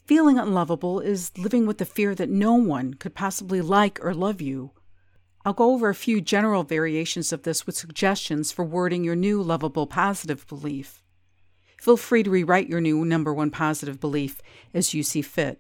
Feeling 0.05 0.37
unlovable 0.37 0.99
is 0.99 1.35
living 1.37 1.65
with 1.65 1.79
the 1.79 1.85
fear 1.85 2.13
that 2.13 2.29
no 2.29 2.53
one 2.53 2.93
could 2.93 3.15
possibly 3.15 3.61
like 3.61 4.03
or 4.03 4.13
love 4.13 4.41
you. 4.41 4.71
I'll 5.43 5.53
go 5.53 5.71
over 5.71 5.89
a 5.89 5.95
few 5.95 6.21
general 6.21 6.63
variations 6.63 7.33
of 7.33 7.41
this 7.41 7.65
with 7.65 7.75
suggestions 7.75 8.51
for 8.51 8.63
wording 8.63 9.03
your 9.03 9.15
new 9.15 9.41
lovable 9.41 9.87
positive 9.87 10.45
belief. 10.47 11.01
Feel 11.81 11.97
free 11.97 12.21
to 12.21 12.29
rewrite 12.29 12.69
your 12.69 12.79
new 12.79 13.03
number 13.03 13.33
one 13.33 13.50
positive 13.50 14.00
belief 14.00 14.39
as 14.71 14.93
you 14.93 15.01
see 15.01 15.23
fit. 15.23 15.59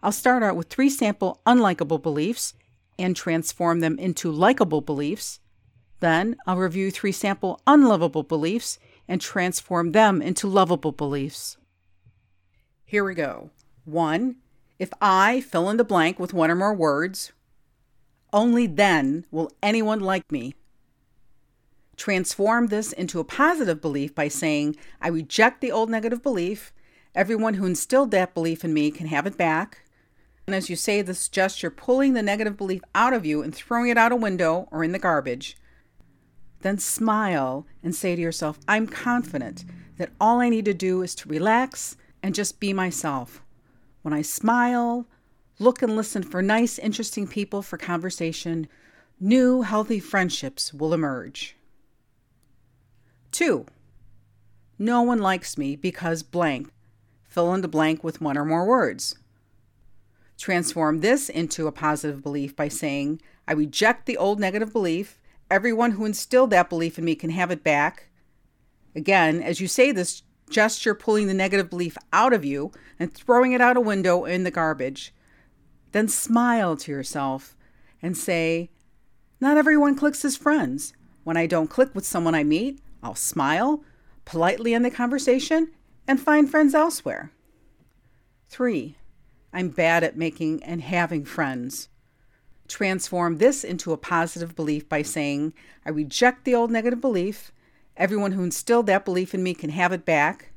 I'll 0.00 0.12
start 0.12 0.44
out 0.44 0.54
with 0.54 0.68
three 0.68 0.88
sample 0.88 1.40
unlikable 1.44 2.00
beliefs 2.00 2.54
and 3.00 3.16
transform 3.16 3.80
them 3.80 3.98
into 3.98 4.30
likable 4.30 4.80
beliefs. 4.80 5.40
Then 5.98 6.36
I'll 6.46 6.56
review 6.56 6.92
three 6.92 7.10
sample 7.10 7.60
unlovable 7.66 8.22
beliefs 8.22 8.78
and 9.08 9.20
transform 9.20 9.90
them 9.90 10.22
into 10.22 10.46
lovable 10.46 10.92
beliefs. 10.92 11.56
Here 12.84 13.02
we 13.02 13.14
go. 13.14 13.50
One, 13.84 14.36
if 14.78 14.92
I 15.00 15.40
fill 15.40 15.68
in 15.68 15.78
the 15.78 15.84
blank 15.84 16.20
with 16.20 16.32
one 16.32 16.48
or 16.48 16.54
more 16.54 16.74
words, 16.74 17.32
only 18.32 18.68
then 18.68 19.26
will 19.32 19.50
anyone 19.64 19.98
like 19.98 20.30
me. 20.30 20.54
Transform 21.96 22.66
this 22.66 22.92
into 22.92 23.20
a 23.20 23.24
positive 23.24 23.80
belief 23.80 24.14
by 24.14 24.28
saying, 24.28 24.76
I 25.00 25.08
reject 25.08 25.60
the 25.60 25.72
old 25.72 25.88
negative 25.88 26.22
belief. 26.22 26.72
Everyone 27.14 27.54
who 27.54 27.66
instilled 27.66 28.10
that 28.10 28.34
belief 28.34 28.64
in 28.64 28.74
me 28.74 28.90
can 28.90 29.06
have 29.06 29.26
it 29.26 29.38
back. 29.38 29.82
And 30.46 30.54
as 30.54 30.70
you 30.70 30.76
say 30.76 31.02
this 31.02 31.28
gesture, 31.28 31.70
pulling 31.70 32.12
the 32.12 32.22
negative 32.22 32.56
belief 32.56 32.82
out 32.94 33.12
of 33.12 33.24
you 33.24 33.42
and 33.42 33.54
throwing 33.54 33.88
it 33.88 33.98
out 33.98 34.12
a 34.12 34.16
window 34.16 34.68
or 34.70 34.84
in 34.84 34.92
the 34.92 34.98
garbage. 34.98 35.56
Then 36.60 36.78
smile 36.78 37.66
and 37.82 37.94
say 37.94 38.14
to 38.14 38.22
yourself, 38.22 38.58
I'm 38.68 38.86
confident 38.86 39.64
that 39.96 40.12
all 40.20 40.40
I 40.40 40.48
need 40.48 40.66
to 40.66 40.74
do 40.74 41.02
is 41.02 41.14
to 41.16 41.28
relax 41.28 41.96
and 42.22 42.34
just 42.34 42.60
be 42.60 42.72
myself. 42.72 43.42
When 44.02 44.12
I 44.12 44.22
smile, 44.22 45.06
look 45.58 45.82
and 45.82 45.96
listen 45.96 46.22
for 46.22 46.42
nice, 46.42 46.78
interesting 46.78 47.26
people 47.26 47.62
for 47.62 47.76
conversation, 47.76 48.68
new, 49.18 49.62
healthy 49.62 49.98
friendships 49.98 50.72
will 50.72 50.92
emerge. 50.92 51.56
Two, 53.36 53.66
no 54.78 55.02
one 55.02 55.18
likes 55.18 55.58
me 55.58 55.76
because 55.76 56.22
blank. 56.22 56.70
Fill 57.22 57.52
in 57.52 57.60
the 57.60 57.68
blank 57.68 58.02
with 58.02 58.18
one 58.18 58.38
or 58.38 58.46
more 58.46 58.64
words. 58.64 59.18
Transform 60.38 61.00
this 61.00 61.28
into 61.28 61.66
a 61.66 61.70
positive 61.70 62.22
belief 62.22 62.56
by 62.56 62.68
saying, 62.68 63.20
I 63.46 63.52
reject 63.52 64.06
the 64.06 64.16
old 64.16 64.40
negative 64.40 64.72
belief. 64.72 65.20
Everyone 65.50 65.90
who 65.90 66.06
instilled 66.06 66.48
that 66.48 66.70
belief 66.70 66.98
in 66.98 67.04
me 67.04 67.14
can 67.14 67.28
have 67.28 67.50
it 67.50 67.62
back. 67.62 68.08
Again, 68.94 69.42
as 69.42 69.60
you 69.60 69.68
say 69.68 69.92
this, 69.92 70.22
gesture 70.48 70.94
pulling 70.94 71.26
the 71.26 71.34
negative 71.34 71.68
belief 71.68 71.98
out 72.14 72.32
of 72.32 72.42
you 72.42 72.72
and 72.98 73.12
throwing 73.12 73.52
it 73.52 73.60
out 73.60 73.76
a 73.76 73.82
window 73.82 74.24
in 74.24 74.44
the 74.44 74.50
garbage. 74.50 75.12
Then 75.92 76.08
smile 76.08 76.74
to 76.78 76.90
yourself 76.90 77.54
and 78.00 78.16
say, 78.16 78.70
Not 79.42 79.58
everyone 79.58 79.94
clicks 79.94 80.24
as 80.24 80.38
friends. 80.38 80.94
When 81.22 81.36
I 81.36 81.46
don't 81.46 81.68
click 81.68 81.94
with 81.94 82.06
someone 82.06 82.34
I 82.34 82.42
meet, 82.42 82.80
I'll 83.06 83.14
smile, 83.14 83.84
politely 84.24 84.74
end 84.74 84.84
the 84.84 84.90
conversation, 84.90 85.70
and 86.08 86.20
find 86.20 86.50
friends 86.50 86.74
elsewhere. 86.74 87.30
Three, 88.48 88.96
I'm 89.52 89.68
bad 89.68 90.02
at 90.02 90.16
making 90.16 90.60
and 90.64 90.82
having 90.82 91.24
friends. 91.24 91.88
Transform 92.66 93.38
this 93.38 93.62
into 93.62 93.92
a 93.92 93.96
positive 93.96 94.56
belief 94.56 94.88
by 94.88 95.02
saying, 95.02 95.54
I 95.84 95.90
reject 95.90 96.44
the 96.44 96.56
old 96.56 96.72
negative 96.72 97.00
belief. 97.00 97.52
Everyone 97.96 98.32
who 98.32 98.42
instilled 98.42 98.86
that 98.86 99.04
belief 99.04 99.34
in 99.34 99.44
me 99.44 99.54
can 99.54 99.70
have 99.70 99.92
it 99.92 100.04
back. 100.04 100.50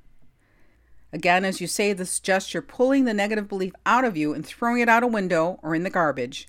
Again, 1.13 1.46
as 1.46 1.62
you 1.62 1.68
say 1.68 1.94
this 1.94 2.20
gesture, 2.20 2.63
pulling 2.63 3.06
the 3.06 3.13
negative 3.13 3.48
belief 3.48 3.74
out 3.86 4.06
of 4.06 4.18
you 4.18 4.34
and 4.34 4.44
throwing 4.44 4.82
it 4.82 4.89
out 4.89 5.03
a 5.03 5.08
window 5.08 5.60
or 5.62 5.75
in 5.75 5.84
the 5.84 5.91
garbage. 5.91 6.48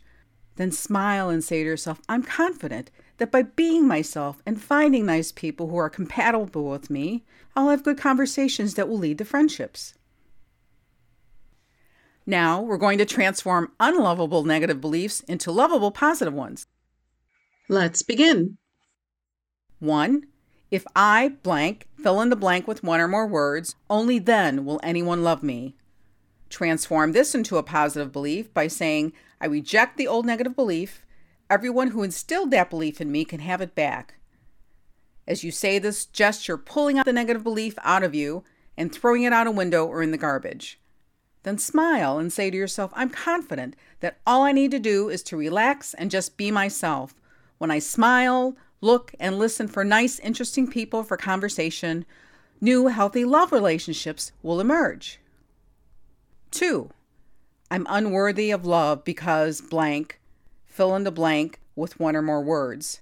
Then 0.56 0.72
smile 0.72 1.28
and 1.28 1.44
say 1.44 1.62
to 1.62 1.68
yourself, 1.68 2.00
I'm 2.08 2.22
confident 2.22 2.90
that 3.20 3.30
by 3.30 3.42
being 3.42 3.86
myself 3.86 4.42
and 4.46 4.60
finding 4.60 5.04
nice 5.04 5.30
people 5.30 5.68
who 5.68 5.76
are 5.76 5.90
compatible 5.90 6.64
with 6.64 6.88
me, 6.88 7.22
I'll 7.54 7.68
have 7.68 7.82
good 7.82 7.98
conversations 7.98 8.74
that 8.74 8.88
will 8.88 8.96
lead 8.96 9.18
to 9.18 9.26
friendships. 9.26 9.92
Now 12.24 12.62
we're 12.62 12.78
going 12.78 12.96
to 12.96 13.04
transform 13.04 13.72
unlovable 13.78 14.42
negative 14.44 14.80
beliefs 14.80 15.20
into 15.20 15.52
lovable 15.52 15.90
positive 15.90 16.32
ones. 16.32 16.66
Let's 17.68 18.00
begin. 18.00 18.56
One, 19.80 20.24
if 20.70 20.86
I 20.96 21.34
blank, 21.42 21.88
fill 22.02 22.22
in 22.22 22.30
the 22.30 22.36
blank 22.36 22.66
with 22.66 22.82
one 22.82 23.00
or 23.00 23.08
more 23.08 23.26
words, 23.26 23.74
only 23.90 24.18
then 24.18 24.64
will 24.64 24.80
anyone 24.82 25.22
love 25.22 25.42
me. 25.42 25.76
Transform 26.48 27.12
this 27.12 27.34
into 27.34 27.58
a 27.58 27.62
positive 27.62 28.12
belief 28.12 28.52
by 28.54 28.66
saying, 28.66 29.12
I 29.42 29.46
reject 29.46 29.98
the 29.98 30.08
old 30.08 30.24
negative 30.24 30.56
belief 30.56 31.04
Everyone 31.50 31.88
who 31.88 32.04
instilled 32.04 32.52
that 32.52 32.70
belief 32.70 33.00
in 33.00 33.10
me 33.10 33.24
can 33.24 33.40
have 33.40 33.60
it 33.60 33.74
back. 33.74 34.14
As 35.26 35.42
you 35.42 35.50
say 35.50 35.80
this 35.80 36.06
gesture, 36.06 36.56
pulling 36.56 36.96
out 36.96 37.04
the 37.04 37.12
negative 37.12 37.42
belief 37.42 37.74
out 37.82 38.04
of 38.04 38.14
you 38.14 38.44
and 38.76 38.94
throwing 38.94 39.24
it 39.24 39.32
out 39.32 39.48
a 39.48 39.50
window 39.50 39.84
or 39.84 40.00
in 40.00 40.12
the 40.12 40.16
garbage. 40.16 40.78
Then 41.42 41.58
smile 41.58 42.18
and 42.18 42.32
say 42.32 42.50
to 42.50 42.56
yourself, 42.56 42.92
I'm 42.94 43.10
confident 43.10 43.74
that 43.98 44.20
all 44.24 44.42
I 44.42 44.52
need 44.52 44.70
to 44.70 44.78
do 44.78 45.08
is 45.08 45.24
to 45.24 45.36
relax 45.36 45.92
and 45.94 46.08
just 46.08 46.36
be 46.36 46.52
myself. 46.52 47.16
When 47.58 47.72
I 47.72 47.80
smile, 47.80 48.56
look, 48.80 49.12
and 49.18 49.36
listen 49.36 49.66
for 49.66 49.82
nice, 49.82 50.20
interesting 50.20 50.68
people 50.68 51.02
for 51.02 51.16
conversation, 51.16 52.06
new, 52.60 52.86
healthy 52.86 53.24
love 53.24 53.50
relationships 53.50 54.30
will 54.40 54.60
emerge. 54.60 55.18
Two, 56.52 56.90
I'm 57.72 57.88
unworthy 57.90 58.52
of 58.52 58.64
love 58.64 59.02
because 59.02 59.60
blank 59.60 60.19
fill 60.70 60.94
in 60.96 61.04
the 61.04 61.10
blank 61.10 61.60
with 61.76 62.00
one 62.00 62.16
or 62.16 62.22
more 62.22 62.40
words. 62.40 63.00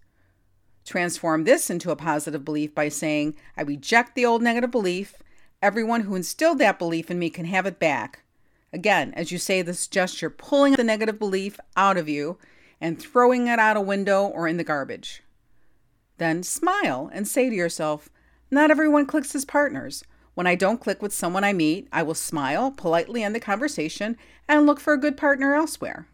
Transform 0.85 1.45
this 1.45 1.69
into 1.69 1.91
a 1.91 1.97
positive 1.97 2.45
belief 2.45 2.75
by 2.75 2.89
saying, 2.89 3.35
I 3.57 3.63
reject 3.63 4.15
the 4.15 4.25
old 4.25 4.43
negative 4.43 4.71
belief. 4.71 5.15
Everyone 5.61 6.03
who 6.03 6.15
instilled 6.15 6.59
that 6.59 6.79
belief 6.79 7.11
in 7.11 7.19
me 7.19 7.29
can 7.31 7.45
have 7.45 7.67
it 7.67 7.79
back. 7.79 8.23
Again, 8.73 9.13
as 9.15 9.31
you 9.31 9.39
say 9.39 9.63
this 9.63 9.87
gesture, 9.87 10.31
pulling 10.31 10.75
the 10.75 10.85
negative 10.85 11.19
belief 11.19 11.61
out 11.77 11.97
of 11.97 12.09
you 12.09 12.39
and 12.81 12.99
throwing 12.99 13.47
it 13.47 13.59
out 13.59 13.77
a 13.77 13.81
window 13.81 14.25
or 14.27 14.49
in 14.49 14.57
the 14.57 14.65
garbage. 14.65 15.23
Then 16.19 16.43
smile 16.43 17.11
and 17.13 17.27
say 17.27 17.49
to 17.49 17.55
yourself, 17.57 18.09
Not 18.51 18.71
everyone 18.71 19.07
clicks 19.07 19.35
as 19.35 19.45
partners. 19.45 20.05
When 20.35 20.47
I 20.47 20.55
don't 20.55 20.81
click 20.81 21.03
with 21.03 21.13
someone 21.13 21.45
I 21.45 21.53
meet, 21.53 21.89
I 21.93 22.03
will 22.03 22.15
smile, 22.15 22.71
politely 22.71 23.23
end 23.23 23.35
the 23.35 23.41
conversation, 23.41 24.17
and 24.49 24.67
look 24.67 24.81
for 24.81 24.93
a 24.93 25.01
good 25.01 25.17
partner 25.17 25.55
elsewhere. 25.55 26.07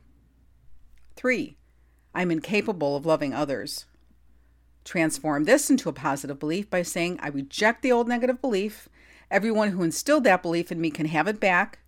3. 1.16 1.56
I'm 2.14 2.30
incapable 2.30 2.97
of 2.97 3.06
loving 3.06 3.33
others. 3.33 3.87
Transform 4.85 5.44
this 5.44 5.71
into 5.71 5.88
a 5.88 5.92
positive 5.92 6.38
belief 6.38 6.68
by 6.68 6.83
saying, 6.83 7.18
I 7.23 7.28
reject 7.28 7.83
the 7.83 7.92
old 7.92 8.06
negative 8.06 8.40
belief. 8.40 8.88
Everyone 9.30 9.71
who 9.71 9.83
instilled 9.83 10.25
that 10.25 10.42
belief 10.42 10.71
in 10.71 10.80
me 10.80 10.90
can 10.90 11.06
have 11.06 11.26
it 11.26 11.40
back. 11.40 11.78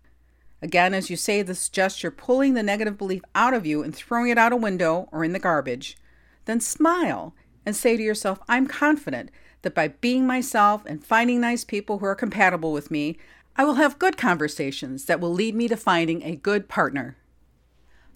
Again, 0.61 0.93
as 0.93 1.09
you 1.09 1.15
say 1.15 1.43
this 1.43 1.69
gesture, 1.69 2.09
pulling 2.09 2.55
the 2.55 2.63
negative 2.63 2.97
belief 2.97 3.21
out 3.35 3.53
of 3.53 3.65
you 3.65 3.83
and 3.83 3.95
throwing 3.95 4.31
it 4.31 4.39
out 4.39 4.51
a 4.51 4.57
window 4.57 5.07
or 5.11 5.23
in 5.23 5.33
the 5.33 5.39
garbage. 5.39 5.97
Then 6.45 6.59
smile 6.59 7.35
and 7.65 7.75
say 7.75 7.95
to 7.95 8.03
yourself, 8.03 8.39
I'm 8.47 8.65
confident 8.65 9.29
that 9.61 9.75
by 9.75 9.89
being 9.89 10.25
myself 10.25 10.83
and 10.85 11.05
finding 11.05 11.41
nice 11.41 11.63
people 11.63 11.99
who 11.99 12.05
are 12.05 12.15
compatible 12.15 12.71
with 12.71 12.89
me, 12.89 13.17
I 13.55 13.65
will 13.65 13.75
have 13.75 13.99
good 13.99 14.17
conversations 14.17 15.05
that 15.05 15.19
will 15.19 15.33
lead 15.33 15.53
me 15.53 15.67
to 15.67 15.77
finding 15.77 16.23
a 16.23 16.35
good 16.35 16.67
partner. 16.67 17.17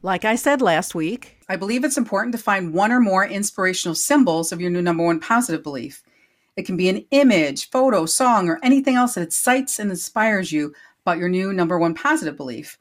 Like 0.04 0.26
I 0.26 0.34
said 0.34 0.64
last 0.64 0.96
week, 0.96 1.38
I 1.48 1.56
believe 1.58 1.84
it's 1.84 1.98
important 1.98 2.32
to 2.32 2.42
find 2.42 2.74
one 2.74 2.92
or 2.92 3.00
more 3.00 3.24
inspirational 3.24 3.94
symbols 3.94 4.52
of 4.52 4.60
your 4.60 4.72
new 4.72 4.82
number 4.82 5.06
one 5.06 5.20
positive 5.20 5.62
belief. 5.62 6.02
It 6.58 6.66
can 6.66 6.76
be 6.76 6.90
an 6.90 7.06
image, 7.12 7.70
photo, 7.70 8.08
song, 8.08 8.50
or 8.50 8.60
anything 8.64 8.96
else 8.96 9.14
that 9.14 9.22
excites 9.22 9.78
and 9.78 9.92
inspires 9.92 10.52
you 10.52 10.74
about 11.06 11.20
your 11.20 11.30
new 11.30 11.54
number 11.54 11.78
one 11.78 11.94
positive 11.94 12.36
belief. 12.36 12.80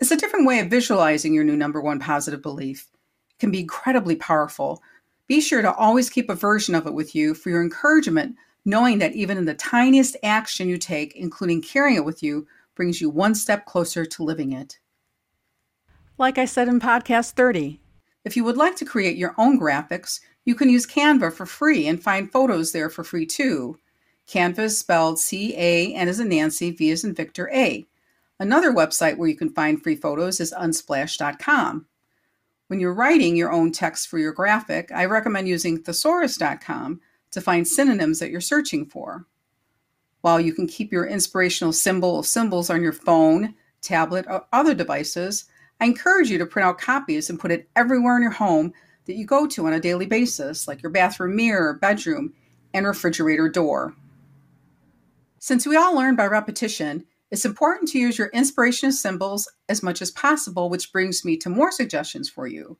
It's 0.00 0.12
a 0.12 0.16
different 0.16 0.46
way 0.46 0.60
of 0.60 0.70
visualizing 0.70 1.34
your 1.34 1.44
new 1.44 1.58
number 1.58 1.78
one 1.78 2.00
positive 2.00 2.40
belief. 2.40 2.88
It 3.32 3.38
can 3.38 3.50
be 3.50 3.60
incredibly 3.60 4.16
powerful. 4.16 4.82
Be 5.26 5.42
sure 5.42 5.60
to 5.60 5.74
always 5.74 6.08
keep 6.08 6.30
a 6.30 6.34
version 6.34 6.74
of 6.74 6.86
it 6.86 6.94
with 6.94 7.14
you 7.14 7.34
for 7.34 7.50
your 7.50 7.62
encouragement, 7.62 8.34
knowing 8.64 8.98
that 9.00 9.12
even 9.12 9.36
in 9.36 9.44
the 9.44 9.52
tiniest 9.52 10.16
action 10.22 10.70
you 10.70 10.78
take, 10.78 11.14
including 11.16 11.60
carrying 11.60 11.98
it 11.98 12.04
with 12.06 12.22
you, 12.22 12.46
brings 12.74 12.98
you 12.98 13.10
one 13.10 13.34
step 13.34 13.66
closer 13.66 14.06
to 14.06 14.24
living 14.24 14.52
it 14.52 14.78
like 16.22 16.38
I 16.38 16.44
said 16.44 16.68
in 16.68 16.78
podcast 16.78 17.32
30. 17.32 17.80
If 18.24 18.36
you 18.36 18.44
would 18.44 18.56
like 18.56 18.76
to 18.76 18.84
create 18.84 19.16
your 19.16 19.34
own 19.36 19.58
graphics, 19.60 20.20
you 20.44 20.54
can 20.54 20.70
use 20.70 20.86
Canva 20.86 21.32
for 21.32 21.46
free 21.46 21.88
and 21.88 22.00
find 22.00 22.30
photos 22.30 22.70
there 22.70 22.88
for 22.88 23.02
free 23.02 23.26
too. 23.26 23.76
Canva 24.28 24.60
is 24.60 24.78
spelled 24.78 25.18
C 25.18 25.52
A 25.56 25.92
N 25.92 26.08
as 26.08 26.20
in 26.20 26.28
Nancy, 26.28 26.70
V 26.70 26.92
as 26.92 27.02
in 27.02 27.12
Victor 27.12 27.50
A. 27.52 27.84
Another 28.38 28.72
website 28.72 29.16
where 29.16 29.28
you 29.28 29.36
can 29.36 29.50
find 29.50 29.82
free 29.82 29.96
photos 29.96 30.38
is 30.38 30.54
unsplash.com. 30.56 31.86
When 32.68 32.78
you're 32.78 32.94
writing 32.94 33.36
your 33.36 33.52
own 33.52 33.72
text 33.72 34.06
for 34.06 34.18
your 34.18 34.32
graphic, 34.32 34.92
I 34.94 35.06
recommend 35.06 35.48
using 35.48 35.82
thesaurus.com 35.82 37.00
to 37.32 37.40
find 37.40 37.66
synonyms 37.66 38.20
that 38.20 38.30
you're 38.30 38.40
searching 38.40 38.86
for. 38.86 39.26
While 40.20 40.40
you 40.40 40.54
can 40.54 40.68
keep 40.68 40.92
your 40.92 41.04
inspirational 41.04 41.72
symbol 41.72 42.22
symbols 42.22 42.70
on 42.70 42.80
your 42.80 42.92
phone, 42.92 43.54
tablet, 43.80 44.24
or 44.28 44.46
other 44.52 44.72
devices, 44.72 45.46
I 45.82 45.86
encourage 45.86 46.30
you 46.30 46.38
to 46.38 46.46
print 46.46 46.64
out 46.64 46.78
copies 46.78 47.28
and 47.28 47.40
put 47.40 47.50
it 47.50 47.68
everywhere 47.74 48.16
in 48.16 48.22
your 48.22 48.30
home 48.30 48.72
that 49.06 49.16
you 49.16 49.26
go 49.26 49.48
to 49.48 49.66
on 49.66 49.72
a 49.72 49.80
daily 49.80 50.06
basis, 50.06 50.68
like 50.68 50.80
your 50.80 50.92
bathroom 50.92 51.34
mirror, 51.34 51.74
bedroom, 51.74 52.34
and 52.72 52.86
refrigerator 52.86 53.48
door. 53.48 53.92
Since 55.40 55.66
we 55.66 55.74
all 55.74 55.96
learn 55.96 56.14
by 56.14 56.26
repetition, 56.26 57.04
it's 57.32 57.44
important 57.44 57.88
to 57.88 57.98
use 57.98 58.16
your 58.16 58.28
inspirational 58.28 58.92
symbols 58.92 59.50
as 59.68 59.82
much 59.82 60.00
as 60.00 60.12
possible, 60.12 60.70
which 60.70 60.92
brings 60.92 61.24
me 61.24 61.36
to 61.38 61.50
more 61.50 61.72
suggestions 61.72 62.28
for 62.28 62.46
you. 62.46 62.78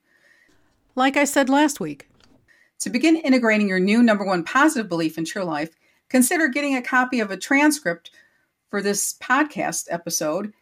Like 0.95 1.17
I 1.17 1.25
said 1.25 1.49
last 1.49 1.81
week, 1.81 2.07
to 2.79 2.89
begin 2.89 3.17
integrating 3.17 3.67
your 3.67 3.81
new 3.81 4.01
number 4.01 4.23
one 4.23 4.45
positive 4.45 4.87
belief 4.87 5.17
into 5.17 5.33
your 5.35 5.43
life, 5.43 5.75
consider 6.07 6.47
getting 6.47 6.77
a 6.77 6.81
copy 6.81 7.19
of 7.19 7.31
a 7.31 7.37
transcript 7.37 8.11
for 8.69 8.81
this 8.81 9.13
podcast 9.21 9.87
episode 9.91 10.53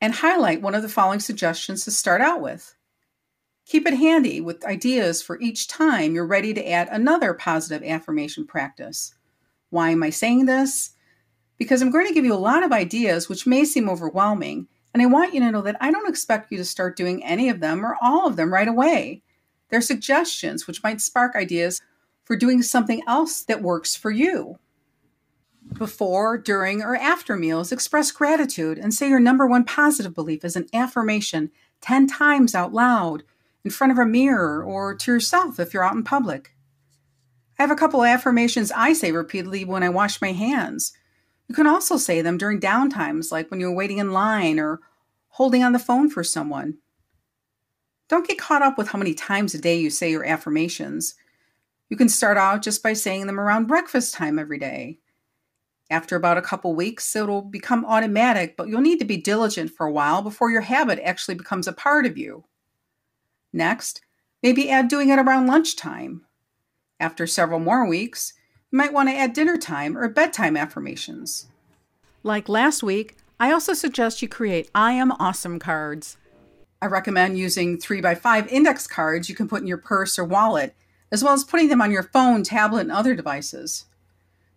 and 0.00 0.14
highlight 0.14 0.62
one 0.62 0.74
of 0.74 0.82
the 0.82 0.88
following 0.88 1.20
suggestions 1.20 1.84
to 1.84 1.90
start 1.90 2.20
out 2.20 2.40
with. 2.40 2.74
Keep 3.66 3.86
it 3.86 3.94
handy 3.94 4.40
with 4.40 4.64
ideas 4.64 5.22
for 5.22 5.40
each 5.40 5.68
time 5.68 6.14
you're 6.14 6.26
ready 6.26 6.52
to 6.54 6.68
add 6.68 6.88
another 6.90 7.34
positive 7.34 7.86
affirmation 7.86 8.46
practice. 8.46 9.14
Why 9.68 9.90
am 9.90 10.02
I 10.02 10.10
saying 10.10 10.46
this? 10.46 10.90
Because 11.58 11.82
I'm 11.82 11.90
going 11.90 12.08
to 12.08 12.14
give 12.14 12.24
you 12.24 12.34
a 12.34 12.36
lot 12.36 12.64
of 12.64 12.72
ideas 12.72 13.28
which 13.28 13.46
may 13.46 13.64
seem 13.64 13.88
overwhelming, 13.88 14.66
and 14.92 15.02
I 15.02 15.06
want 15.06 15.34
you 15.34 15.40
to 15.40 15.52
know 15.52 15.62
that 15.62 15.76
I 15.80 15.92
don't 15.92 16.08
expect 16.08 16.50
you 16.50 16.58
to 16.58 16.64
start 16.64 16.96
doing 16.96 17.22
any 17.22 17.48
of 17.48 17.60
them 17.60 17.84
or 17.84 17.96
all 18.02 18.26
of 18.26 18.36
them 18.36 18.52
right 18.52 18.66
away. 18.66 19.22
They're 19.68 19.80
suggestions 19.80 20.66
which 20.66 20.82
might 20.82 21.00
spark 21.00 21.36
ideas 21.36 21.80
for 22.24 22.36
doing 22.36 22.62
something 22.62 23.02
else 23.06 23.42
that 23.44 23.62
works 23.62 23.94
for 23.94 24.10
you. 24.10 24.58
Before, 25.80 26.36
during, 26.36 26.82
or 26.82 26.94
after 26.94 27.38
meals, 27.38 27.72
express 27.72 28.12
gratitude 28.12 28.76
and 28.76 28.92
say 28.92 29.08
your 29.08 29.18
number 29.18 29.46
one 29.46 29.64
positive 29.64 30.14
belief 30.14 30.44
as 30.44 30.54
an 30.54 30.66
affirmation 30.74 31.50
10 31.80 32.06
times 32.06 32.54
out 32.54 32.74
loud 32.74 33.22
in 33.64 33.70
front 33.70 33.90
of 33.90 33.96
a 33.96 34.04
mirror 34.04 34.62
or 34.62 34.94
to 34.94 35.10
yourself 35.10 35.58
if 35.58 35.72
you're 35.72 35.82
out 35.82 35.94
in 35.94 36.04
public. 36.04 36.54
I 37.58 37.62
have 37.62 37.70
a 37.70 37.76
couple 37.76 38.04
affirmations 38.04 38.70
I 38.70 38.92
say 38.92 39.10
repeatedly 39.10 39.64
when 39.64 39.82
I 39.82 39.88
wash 39.88 40.20
my 40.20 40.32
hands. 40.32 40.92
You 41.48 41.54
can 41.54 41.66
also 41.66 41.96
say 41.96 42.20
them 42.20 42.36
during 42.36 42.60
downtimes, 42.60 43.32
like 43.32 43.50
when 43.50 43.58
you're 43.58 43.72
waiting 43.72 43.96
in 43.96 44.12
line 44.12 44.60
or 44.60 44.80
holding 45.28 45.64
on 45.64 45.72
the 45.72 45.78
phone 45.78 46.10
for 46.10 46.22
someone. 46.22 46.76
Don't 48.10 48.28
get 48.28 48.36
caught 48.36 48.60
up 48.60 48.76
with 48.76 48.88
how 48.88 48.98
many 48.98 49.14
times 49.14 49.54
a 49.54 49.58
day 49.58 49.78
you 49.80 49.88
say 49.88 50.10
your 50.10 50.26
affirmations. 50.26 51.14
You 51.88 51.96
can 51.96 52.10
start 52.10 52.36
out 52.36 52.60
just 52.60 52.82
by 52.82 52.92
saying 52.92 53.26
them 53.26 53.40
around 53.40 53.64
breakfast 53.64 54.12
time 54.12 54.38
every 54.38 54.58
day 54.58 54.99
after 55.90 56.14
about 56.14 56.38
a 56.38 56.42
couple 56.42 56.72
weeks, 56.74 57.16
it'll 57.16 57.42
become 57.42 57.84
automatic, 57.84 58.56
but 58.56 58.68
you'll 58.68 58.80
need 58.80 59.00
to 59.00 59.04
be 59.04 59.16
diligent 59.16 59.72
for 59.72 59.86
a 59.86 59.92
while 59.92 60.22
before 60.22 60.50
your 60.50 60.60
habit 60.60 61.00
actually 61.02 61.34
becomes 61.34 61.66
a 61.66 61.72
part 61.72 62.06
of 62.06 62.16
you. 62.16 62.44
Next, 63.52 64.00
maybe 64.40 64.70
add 64.70 64.86
doing 64.86 65.08
it 65.08 65.18
around 65.18 65.48
lunchtime. 65.48 66.24
After 67.00 67.26
several 67.26 67.58
more 67.58 67.88
weeks, 67.88 68.34
you 68.70 68.78
might 68.78 68.92
want 68.92 69.08
to 69.08 69.16
add 69.16 69.32
dinner 69.32 69.56
time 69.56 69.98
or 69.98 70.08
bedtime 70.08 70.56
affirmations. 70.56 71.48
Like 72.22 72.48
last 72.48 72.84
week, 72.84 73.16
I 73.40 73.50
also 73.50 73.74
suggest 73.74 74.22
you 74.22 74.28
create 74.28 74.70
I 74.72 74.92
am 74.92 75.10
awesome 75.12 75.58
cards. 75.58 76.18
I 76.80 76.86
recommend 76.86 77.36
using 77.36 77.78
3x5 77.78 78.46
index 78.48 78.86
cards 78.86 79.28
you 79.28 79.34
can 79.34 79.48
put 79.48 79.60
in 79.60 79.66
your 79.66 79.78
purse 79.78 80.18
or 80.18 80.24
wallet, 80.24 80.76
as 81.10 81.24
well 81.24 81.32
as 81.32 81.42
putting 81.42 81.68
them 81.68 81.82
on 81.82 81.90
your 81.90 82.04
phone, 82.04 82.44
tablet, 82.44 82.82
and 82.82 82.92
other 82.92 83.14
devices. 83.14 83.86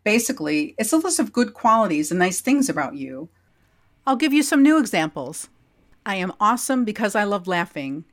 Basically, 0.04 0.76
it's 0.78 0.94
a 0.94 0.98
list 0.98 1.20
of 1.20 1.34
good 1.34 1.54
qualities 1.54 2.12
and 2.12 2.20
nice 2.20 2.42
things 2.42 2.70
about 2.70 2.96
you. 2.96 3.30
I'll 4.06 4.16
give 4.18 4.34
you 4.34 4.44
some 4.44 4.62
new 4.62 4.78
examples. 4.78 5.50
I 6.06 6.16
am 6.16 6.34
awesome 6.40 6.84
because 6.84 7.16
I 7.16 7.24
love 7.24 7.48
laughing. 7.48 8.04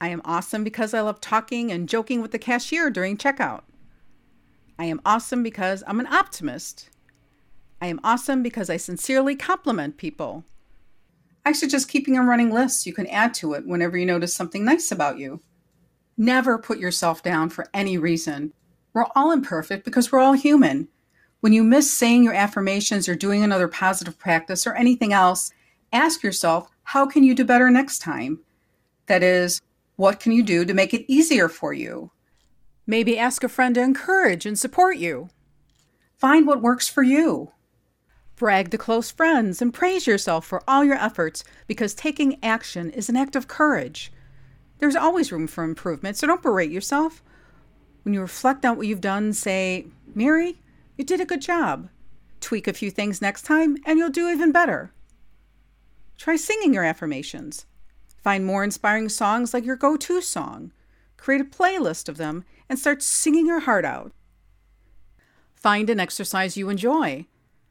I 0.00 0.08
am 0.08 0.22
awesome 0.24 0.64
because 0.64 0.94
I 0.94 1.02
love 1.02 1.20
talking 1.20 1.70
and 1.70 1.88
joking 1.88 2.22
with 2.22 2.30
the 2.30 2.38
cashier 2.38 2.88
during 2.88 3.18
checkout. 3.18 3.62
I 4.78 4.84
am 4.84 5.02
awesome 5.04 5.42
because 5.42 5.84
I'm 5.86 6.00
an 6.00 6.06
optimist. 6.06 6.88
I 7.82 7.88
am 7.88 8.00
awesome 8.02 8.42
because 8.42 8.70
I 8.70 8.78
sincerely 8.78 9.36
compliment 9.36 9.98
people. 9.98 10.44
I 11.44 11.52
suggest 11.52 11.90
keeping 11.90 12.16
a 12.16 12.22
running 12.22 12.50
list 12.50 12.86
you 12.86 12.94
can 12.94 13.06
add 13.08 13.34
to 13.34 13.52
it 13.52 13.66
whenever 13.66 13.98
you 13.98 14.06
notice 14.06 14.34
something 14.34 14.64
nice 14.64 14.90
about 14.90 15.18
you. 15.18 15.40
Never 16.16 16.58
put 16.58 16.78
yourself 16.78 17.22
down 17.22 17.50
for 17.50 17.66
any 17.74 17.98
reason. 17.98 18.54
We're 18.92 19.06
all 19.14 19.32
imperfect 19.32 19.84
because 19.84 20.10
we're 20.10 20.18
all 20.18 20.32
human. 20.32 20.88
When 21.40 21.52
you 21.52 21.64
miss 21.64 21.92
saying 21.92 22.24
your 22.24 22.34
affirmations 22.34 23.08
or 23.08 23.14
doing 23.14 23.42
another 23.42 23.68
positive 23.68 24.18
practice 24.18 24.66
or 24.66 24.74
anything 24.74 25.12
else, 25.12 25.52
ask 25.92 26.22
yourself, 26.22 26.68
how 26.82 27.06
can 27.06 27.22
you 27.22 27.34
do 27.34 27.44
better 27.44 27.70
next 27.70 28.00
time? 28.00 28.40
That 29.06 29.22
is, 29.22 29.60
what 29.96 30.20
can 30.20 30.32
you 30.32 30.42
do 30.42 30.64
to 30.64 30.74
make 30.74 30.92
it 30.92 31.10
easier 31.10 31.48
for 31.48 31.72
you? 31.72 32.10
Maybe 32.86 33.18
ask 33.18 33.44
a 33.44 33.48
friend 33.48 33.74
to 33.76 33.82
encourage 33.82 34.46
and 34.46 34.58
support 34.58 34.96
you. 34.96 35.30
Find 36.18 36.46
what 36.46 36.60
works 36.60 36.88
for 36.88 37.02
you. 37.02 37.52
Brag 38.36 38.70
to 38.70 38.78
close 38.78 39.10
friends 39.10 39.62
and 39.62 39.72
praise 39.72 40.06
yourself 40.06 40.46
for 40.46 40.62
all 40.66 40.84
your 40.84 40.96
efforts 40.96 41.44
because 41.66 41.94
taking 41.94 42.42
action 42.42 42.90
is 42.90 43.08
an 43.08 43.16
act 43.16 43.36
of 43.36 43.48
courage. 43.48 44.12
There's 44.78 44.96
always 44.96 45.30
room 45.30 45.46
for 45.46 45.62
improvement, 45.62 46.16
so 46.16 46.26
don't 46.26 46.42
berate 46.42 46.70
yourself. 46.70 47.22
When 48.02 48.14
you 48.14 48.20
reflect 48.20 48.64
on 48.64 48.76
what 48.76 48.86
you've 48.86 49.00
done, 49.00 49.32
say, 49.32 49.86
Mary, 50.14 50.58
you 50.96 51.04
did 51.04 51.20
a 51.20 51.26
good 51.26 51.42
job. 51.42 51.88
Tweak 52.40 52.66
a 52.66 52.72
few 52.72 52.90
things 52.90 53.20
next 53.20 53.42
time, 53.42 53.76
and 53.84 53.98
you'll 53.98 54.10
do 54.10 54.28
even 54.28 54.52
better. 54.52 54.92
Try 56.16 56.36
singing 56.36 56.72
your 56.74 56.84
affirmations. 56.84 57.66
Find 58.22 58.44
more 58.44 58.64
inspiring 58.64 59.08
songs 59.08 59.54
like 59.54 59.64
your 59.64 59.76
go 59.76 59.96
to 59.96 60.20
song. 60.20 60.72
create 61.16 61.40
a 61.40 61.44
playlist 61.44 62.08
of 62.08 62.16
them, 62.16 62.44
and 62.68 62.78
start 62.78 63.02
singing 63.02 63.46
your 63.46 63.60
heart 63.60 63.84
out. 63.84 64.12
Find 65.54 65.90
an 65.90 66.00
exercise 66.00 66.56
you 66.56 66.70
enjoy. 66.70 67.26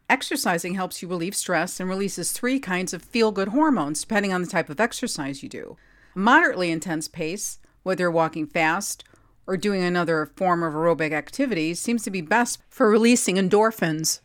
Exercising 0.08 0.76
helps 0.76 1.02
you 1.02 1.08
relieve 1.08 1.36
stress 1.36 1.80
and 1.80 1.90
releases 1.90 2.32
three 2.32 2.60
kinds 2.60 2.94
of 2.94 3.02
feel 3.02 3.32
good 3.32 3.48
hormones 3.50 4.02
depending 4.02 4.34
on 4.34 4.42
the 4.42 4.48
type 4.48 4.70
of 4.70 4.80
exercise 4.80 5.42
you 5.42 5.50
do. 5.50 5.78
A 6.16 6.20
moderately 6.20 6.70
intense 6.70 7.08
pace, 7.08 7.58
whether 7.82 8.04
you're 8.04 8.12
walking 8.12 8.46
fast 8.46 9.04
or 9.50 9.58
doing 9.58 9.82
another 9.84 10.28
form 10.36 10.62
of 10.62 10.76
aerobic 10.76 11.12
activity, 11.12 11.74
seems 11.74 12.04
to 12.04 12.12
be 12.12 12.22
best 12.22 12.60
for 12.70 12.88
releasing 12.88 13.36
endorphins. 13.36 14.20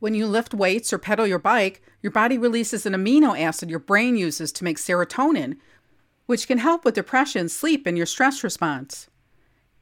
When 0.00 0.14
you 0.14 0.26
lift 0.26 0.52
weights 0.52 0.92
or 0.92 0.98
pedal 0.98 1.26
your 1.26 1.38
bike, 1.38 1.80
your 2.02 2.12
body 2.12 2.36
releases 2.36 2.84
an 2.84 2.92
amino 2.92 3.40
acid 3.40 3.70
your 3.70 3.78
brain 3.78 4.18
uses 4.18 4.52
to 4.52 4.64
make 4.64 4.76
serotonin, 4.76 5.56
which 6.26 6.46
can 6.46 6.58
help 6.58 6.84
with 6.84 6.94
depression, 6.94 7.48
sleep, 7.48 7.86
and 7.86 7.96
your 7.96 8.04
stress 8.04 8.44
response. 8.44 9.08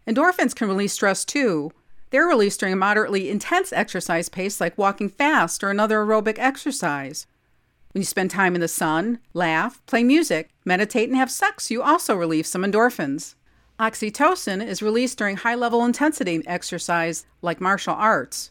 Endorphins 0.06 0.54
can 0.54 0.68
release 0.68 0.92
stress 0.92 1.24
too, 1.24 1.72
they're 2.10 2.26
released 2.26 2.60
during 2.60 2.72
a 2.72 2.76
moderately 2.76 3.28
intense 3.28 3.72
exercise 3.72 4.28
pace 4.28 4.60
like 4.60 4.78
walking 4.78 5.08
fast 5.08 5.64
or 5.64 5.70
another 5.70 6.04
aerobic 6.04 6.38
exercise. 6.38 7.26
When 7.92 8.02
you 8.02 8.06
spend 8.06 8.30
time 8.30 8.54
in 8.54 8.60
the 8.60 8.68
sun, 8.68 9.18
laugh, 9.34 9.80
play 9.86 10.04
music, 10.04 10.50
meditate, 10.64 11.08
and 11.08 11.16
have 11.16 11.30
sex, 11.30 11.70
you 11.70 11.82
also 11.82 12.14
relieve 12.14 12.46
some 12.46 12.62
endorphins. 12.62 13.34
Oxytocin 13.78 14.66
is 14.66 14.80
released 14.80 15.18
during 15.18 15.36
high 15.36 15.54
level 15.54 15.84
intensity 15.84 16.42
exercise 16.46 17.26
like 17.42 17.60
martial 17.60 17.94
arts. 17.94 18.50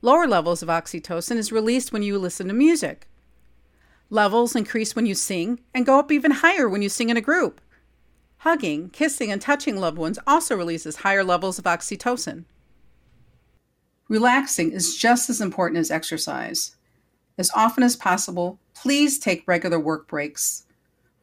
Lower 0.00 0.28
levels 0.28 0.62
of 0.62 0.68
oxytocin 0.68 1.36
is 1.38 1.50
released 1.50 1.92
when 1.92 2.04
you 2.04 2.18
listen 2.18 2.46
to 2.46 2.54
music. 2.54 3.08
Levels 4.10 4.54
increase 4.54 4.94
when 4.94 5.06
you 5.06 5.14
sing 5.16 5.58
and 5.74 5.84
go 5.84 5.98
up 5.98 6.12
even 6.12 6.30
higher 6.30 6.68
when 6.68 6.82
you 6.82 6.88
sing 6.88 7.10
in 7.10 7.16
a 7.16 7.20
group. 7.20 7.60
Hugging, 8.38 8.90
kissing, 8.90 9.32
and 9.32 9.42
touching 9.42 9.76
loved 9.76 9.98
ones 9.98 10.20
also 10.24 10.54
releases 10.54 10.96
higher 10.96 11.24
levels 11.24 11.58
of 11.58 11.64
oxytocin. 11.64 12.44
Relaxing 14.08 14.70
is 14.70 14.96
just 14.96 15.28
as 15.30 15.40
important 15.40 15.78
as 15.78 15.90
exercise. 15.90 16.76
As 17.38 17.50
often 17.56 17.82
as 17.82 17.96
possible, 17.96 18.60
please 18.74 19.18
take 19.18 19.48
regular 19.48 19.80
work 19.80 20.06
breaks. 20.06 20.63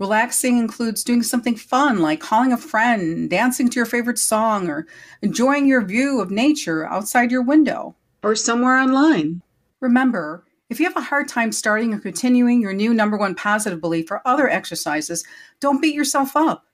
Relaxing 0.01 0.57
includes 0.57 1.03
doing 1.03 1.21
something 1.21 1.55
fun 1.55 1.99
like 1.99 2.19
calling 2.19 2.51
a 2.51 2.57
friend, 2.57 3.29
dancing 3.29 3.69
to 3.69 3.75
your 3.75 3.85
favorite 3.85 4.17
song, 4.17 4.67
or 4.67 4.87
enjoying 5.21 5.67
your 5.67 5.85
view 5.85 6.19
of 6.19 6.31
nature 6.31 6.87
outside 6.87 7.29
your 7.29 7.43
window 7.43 7.95
or 8.23 8.35
somewhere 8.35 8.79
online. 8.79 9.43
Remember, 9.79 10.43
if 10.71 10.79
you 10.79 10.87
have 10.87 10.97
a 10.97 11.01
hard 11.01 11.27
time 11.27 11.51
starting 11.51 11.93
or 11.93 11.99
continuing 11.99 12.63
your 12.63 12.73
new 12.73 12.95
number 12.95 13.15
one 13.15 13.35
positive 13.35 13.79
belief 13.79 14.09
or 14.09 14.23
other 14.25 14.49
exercises, 14.49 15.23
don't 15.59 15.83
beat 15.83 15.93
yourself 15.93 16.35
up. 16.35 16.65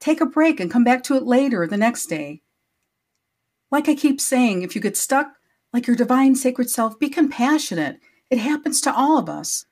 Take 0.00 0.22
a 0.22 0.24
break 0.24 0.58
and 0.58 0.70
come 0.70 0.82
back 0.82 1.02
to 1.02 1.16
it 1.16 1.24
later 1.24 1.66
the 1.66 1.76
next 1.76 2.06
day. 2.06 2.40
Like 3.70 3.90
I 3.90 3.94
keep 3.94 4.22
saying, 4.22 4.62
if 4.62 4.74
you 4.74 4.80
get 4.80 4.96
stuck, 4.96 5.34
like 5.74 5.86
your 5.86 5.96
divine 5.96 6.34
sacred 6.34 6.70
self, 6.70 6.98
be 6.98 7.10
compassionate. 7.10 8.00
It 8.30 8.38
happens 8.38 8.80
to 8.80 8.96
all 8.96 9.18
of 9.18 9.28
us. 9.28 9.66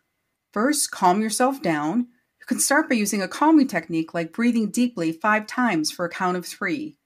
First, 0.52 0.90
calm 0.90 1.22
yourself 1.22 1.62
down. 1.62 2.08
Can 2.48 2.60
start 2.60 2.88
by 2.88 2.94
using 2.94 3.20
a 3.20 3.28
calming 3.28 3.68
technique 3.68 4.14
like 4.14 4.32
breathing 4.32 4.70
deeply 4.70 5.12
five 5.12 5.46
times 5.46 5.90
for 5.90 6.06
a 6.06 6.08
count 6.08 6.34
of 6.34 6.46
three. 6.46 6.96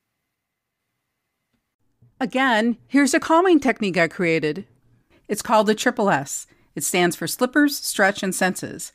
Again, 2.21 2.77
here's 2.87 3.13
a 3.13 3.19
calming 3.19 3.59
technique 3.59 3.99
I 3.99 4.07
created. 4.07 4.67
It's 5.27 5.43
called 5.43 5.67
the 5.67 5.75
Triple 5.75 6.11
S. 6.11 6.47
It 6.77 6.85
stands 6.85 7.17
for 7.17 7.27
Slippers, 7.27 7.77
Stretch, 7.77 8.23
and 8.23 8.33
Senses. 8.33 8.93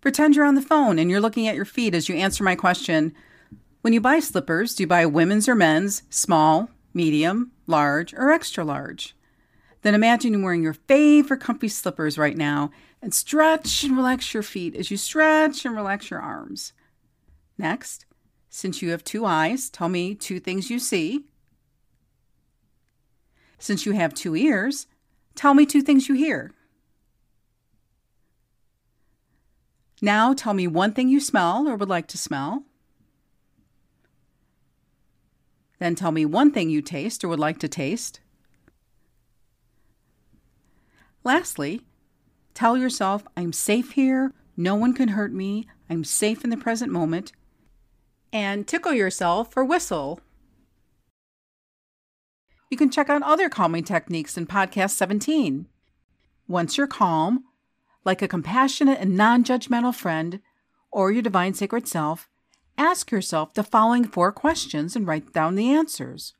Pretend 0.00 0.36
you're 0.36 0.44
on 0.44 0.54
the 0.54 0.62
phone 0.62 1.00
and 1.00 1.10
you're 1.10 1.20
looking 1.20 1.48
at 1.48 1.56
your 1.56 1.64
feet 1.64 1.96
as 1.96 2.08
you 2.08 2.14
answer 2.14 2.44
my 2.44 2.54
question. 2.54 3.12
When 3.80 3.92
you 3.92 4.00
buy 4.00 4.20
slippers, 4.20 4.76
do 4.76 4.84
you 4.84 4.86
buy 4.86 5.04
women's 5.04 5.48
or 5.48 5.56
men's, 5.56 6.04
small, 6.10 6.70
medium, 6.94 7.50
large, 7.66 8.14
or 8.14 8.30
extra 8.30 8.64
large? 8.64 9.16
Then 9.82 9.96
imagine 9.96 10.32
you're 10.32 10.42
wearing 10.44 10.62
your 10.62 10.74
favorite 10.74 11.40
comfy 11.40 11.68
slippers 11.68 12.16
right 12.16 12.36
now 12.36 12.70
and 13.00 13.14
stretch 13.14 13.84
and 13.84 13.96
relax 13.96 14.34
your 14.34 14.42
feet 14.42 14.74
as 14.74 14.90
you 14.90 14.96
stretch 14.96 15.64
and 15.64 15.76
relax 15.76 16.10
your 16.10 16.20
arms. 16.20 16.72
Next, 17.56 18.06
since 18.48 18.82
you 18.82 18.90
have 18.90 19.04
two 19.04 19.24
eyes, 19.24 19.70
tell 19.70 19.88
me 19.88 20.14
two 20.14 20.40
things 20.40 20.70
you 20.70 20.78
see. 20.78 21.26
Since 23.58 23.86
you 23.86 23.92
have 23.92 24.14
two 24.14 24.36
ears, 24.36 24.86
tell 25.34 25.54
me 25.54 25.66
two 25.66 25.82
things 25.82 26.08
you 26.08 26.14
hear. 26.14 26.52
Now 30.00 30.32
tell 30.32 30.54
me 30.54 30.66
one 30.66 30.92
thing 30.92 31.08
you 31.08 31.20
smell 31.20 31.68
or 31.68 31.76
would 31.76 31.88
like 31.88 32.06
to 32.08 32.18
smell. 32.18 32.64
Then 35.78 35.94
tell 35.94 36.12
me 36.12 36.24
one 36.24 36.52
thing 36.52 36.70
you 36.70 36.82
taste 36.82 37.24
or 37.24 37.28
would 37.28 37.38
like 37.38 37.58
to 37.58 37.68
taste. 37.68 38.20
Lastly, 41.24 41.82
tell 42.58 42.76
yourself, 42.76 43.22
I'm 43.36 43.52
safe 43.52 43.92
here, 43.92 44.32
no 44.56 44.74
one 44.74 44.92
can 44.92 45.10
hurt 45.10 45.32
me, 45.32 45.68
I'm 45.88 46.02
safe 46.02 46.42
in 46.42 46.50
the 46.50 46.56
present 46.56 46.90
moment, 46.90 47.30
and 48.32 48.66
tickle 48.66 48.92
yourself 48.92 49.56
or 49.56 49.64
whistle. 49.64 50.18
You 52.68 52.76
can 52.76 52.90
check 52.90 53.08
out 53.08 53.22
other 53.22 53.48
calming 53.48 53.84
techniques 53.84 54.36
in 54.36 54.48
Podcast 54.48 54.90
17. 54.90 55.66
Once 56.48 56.76
you're 56.76 56.88
calm, 56.88 57.44
like 58.04 58.22
a 58.22 58.28
compassionate 58.28 58.98
and 58.98 59.16
non 59.16 59.44
judgmental 59.44 59.94
friend 59.94 60.40
or 60.90 61.12
your 61.12 61.22
divine 61.22 61.54
sacred 61.54 61.86
self, 61.86 62.28
ask 62.76 63.12
yourself 63.12 63.54
the 63.54 63.62
following 63.62 64.04
four 64.04 64.32
questions 64.32 64.96
and 64.96 65.06
write 65.06 65.32
down 65.32 65.54
the 65.54 65.70
answers. 65.70 66.34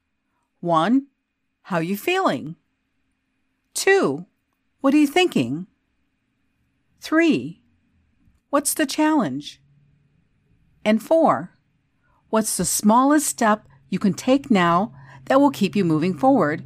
1. 0.58 1.06
How 1.62 1.78
you 1.78 1.96
feeling? 1.96 2.56
2. 3.74 4.26
What 4.80 4.94
are 4.94 4.98
you 4.98 5.06
thinking? 5.06 5.68
Three, 7.00 7.62
what's 8.50 8.74
the 8.74 8.86
challenge? 8.86 9.60
And 10.84 11.02
four, 11.02 11.52
what's 12.30 12.56
the 12.56 12.64
smallest 12.64 13.26
step 13.26 13.66
you 13.88 13.98
can 13.98 14.14
take 14.14 14.50
now 14.50 14.92
that 15.26 15.40
will 15.40 15.50
keep 15.50 15.76
you 15.76 15.84
moving 15.84 16.16
forward? 16.16 16.64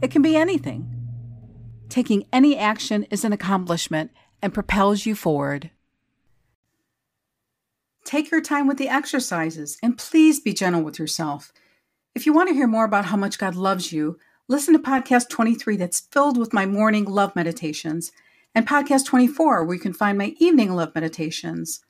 It 0.00 0.10
can 0.10 0.22
be 0.22 0.36
anything. 0.36 0.90
Taking 1.88 2.26
any 2.32 2.56
action 2.56 3.04
is 3.10 3.24
an 3.24 3.32
accomplishment 3.32 4.10
and 4.42 4.54
propels 4.54 5.06
you 5.06 5.14
forward. 5.14 5.70
Take 8.04 8.30
your 8.30 8.40
time 8.40 8.66
with 8.66 8.78
the 8.78 8.88
exercises 8.88 9.78
and 9.82 9.96
please 9.96 10.40
be 10.40 10.52
gentle 10.52 10.82
with 10.82 10.98
yourself. 10.98 11.52
If 12.14 12.26
you 12.26 12.32
want 12.32 12.48
to 12.48 12.54
hear 12.54 12.66
more 12.66 12.84
about 12.84 13.06
how 13.06 13.16
much 13.16 13.38
God 13.38 13.54
loves 13.54 13.92
you, 13.92 14.18
Listen 14.46 14.74
to 14.74 14.78
podcast 14.78 15.30
23 15.30 15.78
that's 15.78 16.00
filled 16.00 16.36
with 16.36 16.52
my 16.52 16.66
morning 16.66 17.06
love 17.06 17.34
meditations, 17.34 18.12
and 18.54 18.66
podcast 18.66 19.06
24 19.06 19.64
where 19.64 19.74
you 19.74 19.80
can 19.80 19.92
find 19.92 20.16
my 20.16 20.34
evening 20.38 20.74
love 20.74 20.94
meditations. 20.94 21.80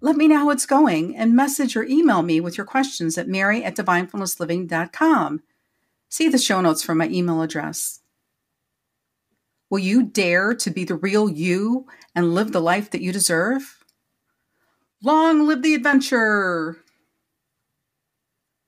Let 0.00 0.16
me 0.16 0.26
know 0.26 0.38
how 0.38 0.50
it's 0.50 0.66
going 0.66 1.16
and 1.16 1.36
message 1.36 1.76
or 1.76 1.84
email 1.84 2.22
me 2.22 2.40
with 2.40 2.56
your 2.56 2.66
questions 2.66 3.16
at 3.18 3.28
mary 3.28 3.62
at 3.62 3.76
divinefulnessliving.com. 3.76 5.42
See 6.08 6.28
the 6.28 6.38
show 6.38 6.60
notes 6.60 6.82
for 6.82 6.94
my 6.94 7.08
email 7.08 7.40
address. 7.40 8.00
Will 9.70 9.78
you 9.78 10.02
dare 10.02 10.54
to 10.54 10.70
be 10.70 10.84
the 10.84 10.96
real 10.96 11.30
you 11.30 11.86
and 12.14 12.34
live 12.34 12.52
the 12.52 12.60
life 12.60 12.90
that 12.90 13.00
you 13.00 13.12
deserve? 13.12 13.82
Long 15.02 15.46
live 15.46 15.62
the 15.62 15.74
adventure! 15.74 16.78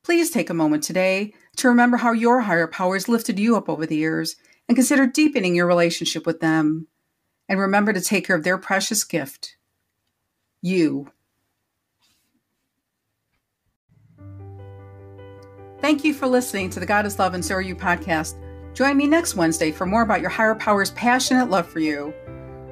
Please 0.05 0.31
take 0.31 0.51
a 0.51 0.55
moment 0.55 0.83
today 0.83 1.33
to 1.57 1.69
remember 1.69 1.97
how 1.97 2.13
your 2.13 2.43
higher 2.43 2.67
powers 2.67 3.09
lifted 3.09 3.39
you 3.39 3.57
up 3.57 3.69
over 3.69 3.87
the 3.87 3.97
years 3.97 4.37
and 4.69 4.77
consider 4.77 5.07
deepening 5.07 5.55
your 5.55 5.67
relationship 5.67 6.27
with 6.27 6.41
them. 6.41 6.89
And 7.49 7.61
remember 7.61 7.93
to 7.93 8.01
take 8.01 8.27
care 8.27 8.37
of 8.37 8.45
their 8.45 8.59
precious 8.59 9.05
gift 9.05 9.57
you. 10.63 11.11
Thank 15.81 16.03
you 16.03 16.15
for 16.15 16.27
listening 16.27 16.71
to 16.71 16.81
the 16.81 16.87
God 16.87 17.05
is 17.05 17.19
Love 17.19 17.35
and 17.35 17.45
So 17.45 17.57
Are 17.57 17.61
You 17.61 17.77
podcast. 17.77 18.37
Join 18.73 18.97
me 18.97 19.07
next 19.07 19.35
Wednesday 19.35 19.71
for 19.71 19.85
more 19.85 20.01
about 20.01 20.23
your 20.23 20.31
higher 20.31 20.55
power's 20.55 20.93
passionate 20.93 21.51
love 21.51 21.69
for 21.69 21.81
you. 21.81 22.15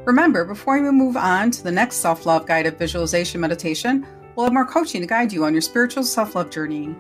Remember, 0.07 0.45
before 0.45 0.81
we 0.81 0.91
move 0.91 1.17
on 1.17 1.51
to 1.51 1.63
the 1.63 1.71
next 1.71 1.97
self 1.97 2.25
love 2.25 2.47
guided 2.47 2.79
visualization 2.79 3.41
meditation, 3.41 4.07
we'll 4.35 4.47
have 4.47 4.55
more 4.55 4.65
coaching 4.65 5.03
to 5.03 5.07
guide 5.07 5.33
you 5.33 5.45
on 5.45 5.53
your 5.53 5.61
spiritual 5.61 6.03
self 6.03 6.35
love 6.35 6.51
journey. 6.51 6.97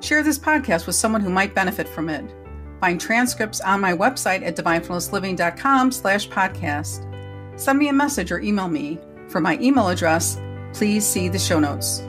Share 0.00 0.22
this 0.22 0.38
podcast 0.38 0.86
with 0.86 0.94
someone 0.94 1.22
who 1.22 1.30
might 1.30 1.54
benefit 1.54 1.88
from 1.88 2.10
it. 2.10 2.24
Find 2.80 3.00
transcripts 3.00 3.60
on 3.60 3.80
my 3.80 3.92
website 3.92 4.44
at 4.46 4.56
divinefulnessliving.com 4.56 5.92
slash 5.92 6.28
podcast. 6.28 7.04
Send 7.58 7.78
me 7.78 7.88
a 7.88 7.92
message 7.92 8.30
or 8.30 8.40
email 8.40 8.68
me. 8.68 8.98
For 9.28 9.40
my 9.40 9.58
email 9.60 9.88
address, 9.88 10.40
please 10.72 11.04
see 11.04 11.28
the 11.28 11.38
show 11.38 11.58
notes. 11.58 12.07